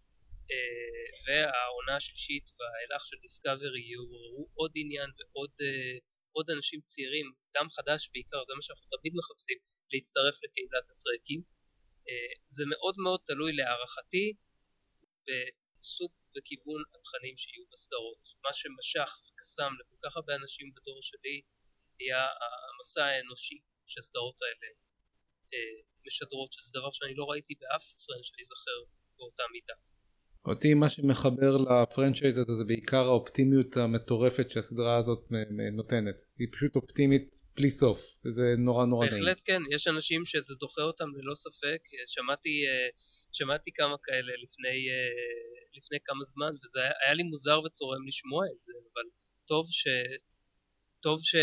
[1.26, 5.50] והעונה השלישית ואילך של Discovery יעוררו עוד עניין ועוד
[6.36, 9.58] עוד אנשים צעירים, דם חדש בעיקר, זה מה שאנחנו תמיד מחפשים,
[9.92, 11.40] להצטרף לקהילת הטרקים.
[12.08, 14.26] אה, זה מאוד מאוד תלוי להערכתי
[15.26, 18.22] בסוג וכיוון התכנים שיהיו בסדרות.
[18.44, 21.36] מה שמשך וקסם לכל כך הרבה אנשים בדור שלי
[22.00, 22.22] היה
[22.66, 23.58] המסע האנושי
[23.90, 24.68] שהסדרות האלה
[25.52, 28.78] אה, משדרות, שזה דבר שאני לא ראיתי באף פרנצ'ייז אחר
[29.16, 29.76] באותה מידה.
[30.46, 35.22] אותי מה שמחבר לפרנצ'ייז הזה זה בעיקר האופטימיות המטורפת שהסדרה הזאת
[35.72, 36.16] נותנת.
[36.38, 39.24] היא פשוט אופטימית בלי סוף, וזה נורא נורא נעים.
[39.24, 42.88] בהחלט כן, יש אנשים שזה דוחה אותם ללא ספק, שמעתי, אה,
[43.32, 45.10] שמעתי כמה כאלה לפני, אה,
[45.76, 49.06] לפני כמה זמן, וזה היה, היה לי מוזר וצורם לשמוע את זה, אבל
[49.46, 49.82] טוב ש...
[51.00, 51.34] טוב, ש...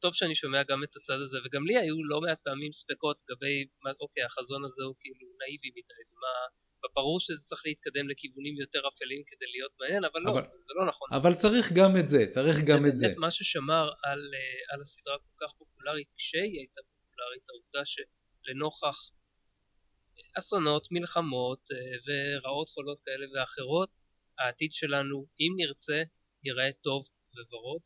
[0.00, 3.56] טוב שאני שומע גם את הצד הזה, וגם לי היו לא מעט פעמים ספקות לגבי,
[4.00, 6.57] אוקיי, החזון הזה הוא כאילו נאיבי מדי, ומה...
[6.94, 10.86] ברור שזה צריך להתקדם לכיוונים יותר אפלים כדי להיות מעניין, אבל, אבל- לא, זה לא
[10.86, 11.08] נכון.
[11.12, 13.06] אבל צריך גם את זה, צריך גם את זה.
[13.06, 18.98] באמת מה ששמר על, אה, על הסדרה כל כך פופולרית כשהיא הייתה פופולרית, העובדה שלנוכח
[20.38, 21.76] אסונות, מלחמות אה,
[22.06, 23.90] ורעות חולות כאלה ואחרות,
[24.38, 26.02] העתיד שלנו, אם נרצה,
[26.44, 27.04] ייראה טוב
[27.52, 27.80] וורוד,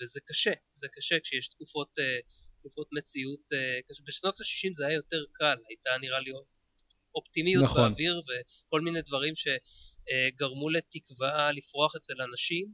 [0.00, 2.18] וזה קשה, זה קשה כשיש תקופות, אה,
[2.58, 3.78] תקופות מציאות, אה.
[4.06, 6.30] בשנות ה-60 זה היה יותר קל, הייתה נראה לי
[7.16, 7.90] אופטימיות נכון.
[7.90, 12.66] באוויר וכל מיני דברים שגרמו לתקווה לפרוח אצל אנשים,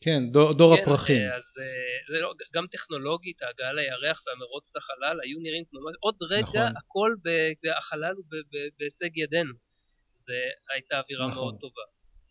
[0.00, 1.22] כן, דור, דור כן, הפרחים.
[1.22, 6.16] אה, אז אה, זה לא, גם טכנולוגית, ההגעה לירח והמרוץ לחלל היו נראים כמו עוד
[6.30, 6.76] רגע נכון.
[6.78, 8.24] הכל ב- החלל הוא
[8.78, 9.54] בהישג ידינו.
[10.26, 10.38] זה
[10.72, 11.36] הייתה אווירה נכון.
[11.38, 11.86] מאוד טובה.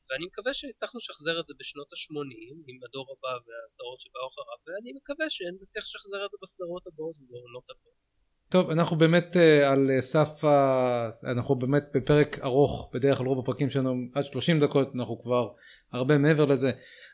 [0.09, 4.91] ואני מקווה שהצלחנו לשחזר את זה בשנות ה-80 עם הדור הבא והסדרות שבאו אחריו, ואני
[4.99, 8.06] מקווה שנצליח לשחזר את זה בסדרות הבאות ובעונות הבאות.
[8.49, 11.09] טוב, אנחנו באמת אה, על אה, סף ה...
[11.31, 15.47] אנחנו באמת בפרק ארוך, בדרך כלל רוב הפרקים שלנו עד 30 דקות, אנחנו כבר
[15.91, 16.71] הרבה מעבר לזה.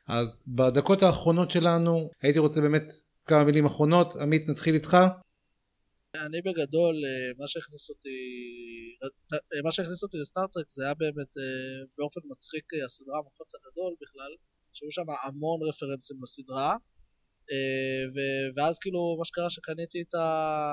[0.08, 2.92] אז בדקות האחרונות שלנו הייתי רוצה באמת
[3.26, 4.16] כמה מילים אחרונות.
[4.16, 4.98] עמית, נתחיל איתך.
[6.16, 8.18] אני בגדול, אה, מה שהכניס אותי,
[9.64, 11.34] מה שהכניס אותי לסטארט-טרק זה היה באמת
[11.98, 14.32] באופן מצחיק הסדרה המחוץ הגדול בכלל,
[14.74, 16.76] שהיו שם המון רפרנסים לסדרה,
[18.56, 20.14] ואז כאילו מה שקרה שקניתי את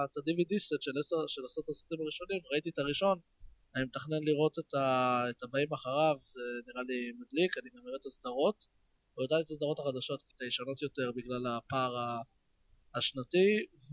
[0.04, 3.18] את ה-DVD סט של עשר- של עשרת הסרטים הראשונים, ראיתי את הראשון,
[3.74, 7.96] אני מתכנן לראות את, ה- את הבאים אחריו, זה נראה לי מדליק, אני גם אראה
[8.00, 8.58] את הסדרות,
[9.16, 11.92] לדעתי את הסדרות החדשות, כי את הישנות יותר בגלל הפער.
[12.98, 13.48] השנתי,
[13.90, 13.92] ו...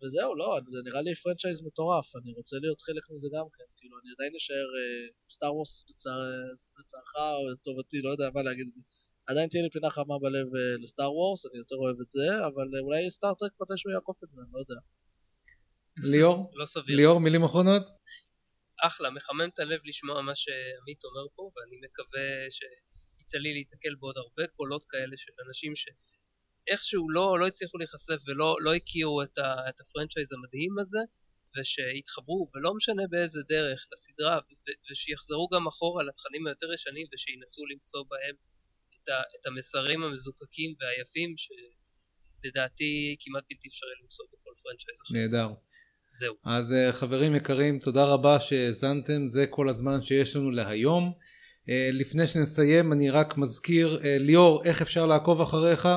[0.00, 3.94] וזהו, לא, זה נראה לי franchise מטורף, אני רוצה להיות חלק מזה גם כן, כאילו,
[4.00, 4.68] אני עדיין אשאר
[5.34, 5.72] Star Wars
[6.78, 8.68] לצערך או לטובתי, לא יודע מה להגיד,
[9.26, 12.26] עדיין תהיה לי פינה חמה בלב אה, ל Star Wars, אני יותר אוהב את זה,
[12.48, 14.80] אבל אה, אולי Star Trek מתישהו יעקוף את זה, אני לא יודע.
[16.12, 16.50] ליאור?
[16.60, 16.96] לא סביר.
[16.96, 17.82] ליאור, מילים אחרונות?
[18.86, 24.16] אחלה, מחמם את הלב לשמוע מה שעמית אומר פה, ואני מקווה שיצא לי להתקל בעוד
[24.16, 29.68] הרבה קולות כאלה של אנשים שאיכשהו לא, לא הצליחו להיחשף ולא לא הכירו את, ה,
[29.68, 31.02] את ה franchise המדהים הזה,
[31.54, 38.02] ושהתחברו, ולא משנה באיזה דרך, לסדרה, ו- ושיחזרו גם אחורה לתכנים היותר ישנים, ושינסו למצוא
[38.10, 38.36] בהם
[39.04, 45.14] את, ה, את המסרים המזוקקים והיפים, שלדעתי כמעט בלתי אפשרי למצוא בכל franchise אחר.
[45.14, 45.54] נהדר.
[46.20, 46.34] זהו.
[46.44, 51.12] אז אה, חברים יקרים, תודה רבה שהאזנתם, זה כל הזמן שיש לנו להיום.
[51.68, 55.88] אה, לפני שנסיים אני רק מזכיר, אה, ליאור, איך אפשר לעקוב אחריך?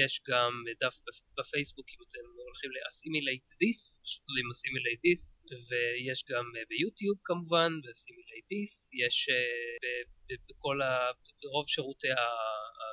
[0.00, 5.22] יש גם דף בפ- בפייסבוק אם אתם הולכים ל-assimilate this, פשוט כותבים assimilate this
[5.68, 8.74] ויש גם אה, ביוטיוב כמובן ב-assimilate this
[9.04, 11.10] יש אה, בכל ה...
[11.42, 12.08] ברוב שירותי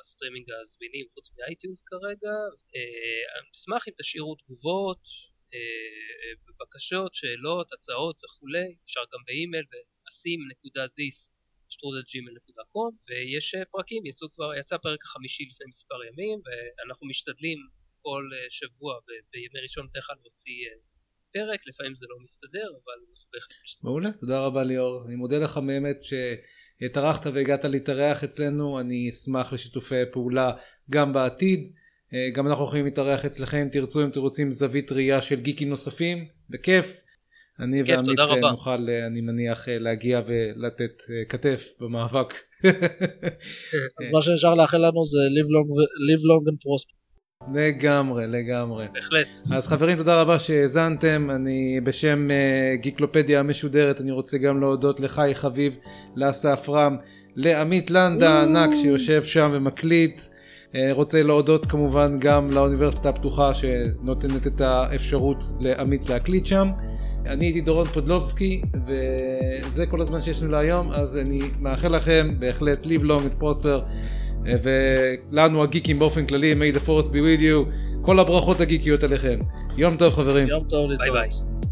[0.00, 2.34] הסטרימינג הזמינים חוץ מ iTunes כרגע
[2.76, 5.02] אה, אני אשמח אם תשאירו תגובות
[5.54, 11.29] אה, בקשות, שאלות, הצעות וכולי, אפשר גם באימייל ב-asim.this
[11.70, 17.58] שטרודל gmail.com ויש אה, פרקים, יצאו כבר, יצא פרק החמישי לפני מספר ימים ואנחנו משתדלים
[18.02, 18.94] כל אה, שבוע
[19.32, 20.76] בימי ראשון בדרך כלל להוציא אה,
[21.32, 23.90] פרק, לפעמים זה לא מסתדר אבל אנחנו בהחלט משתדלים.
[23.90, 25.04] מעולה, תודה רבה ליאור.
[25.06, 30.50] אני מודה לך באמת שטרחת והגעת להתארח אצלנו, אני אשמח לשיתופי פעולה
[30.90, 31.72] גם בעתיד.
[32.36, 36.28] גם אנחנו יכולים להתארח אצלכם אם תרצו, אם אתם רוצים זווית ראייה של גיקים נוספים,
[36.48, 36.99] בכיף.
[37.60, 38.50] אני בכיף, ועמית אה.
[38.50, 42.34] נוכל, אה, אני מניח, אה, להגיע ולתת כתף במאבק.
[42.64, 47.00] אז מה שנשאר לאחל לנו זה live long, ו- live long and prosper.
[47.54, 48.86] לגמרי, לגמרי.
[48.92, 49.28] בהחלט.
[49.56, 52.28] אז חברים תודה רבה שהאזנתם אני בשם
[52.80, 55.72] גיקלופדיה המשודרת אני רוצה גם להודות לחי חביב
[56.16, 56.96] לאסף רם
[57.36, 60.22] לעמית לנדה הענק שיושב שם ומקליט
[60.92, 66.68] רוצה להודות כמובן גם לאוניברסיטה הפתוחה שנותנת את האפשרות לעמית להקליט שם
[67.26, 72.84] אני הייתי דורון פודלובסקי וזה כל הזמן שיש לנו להיום אז אני מאחל לכם בהחלט
[72.84, 73.88] live long and prosper
[74.62, 77.70] ולנו הגיקים באופן כללי may the force be with you
[78.02, 79.38] כל הברכות הגיקיות עליכם
[79.76, 81.18] יום טוב חברים יום טוב ביי להתראות.
[81.20, 81.69] ביי.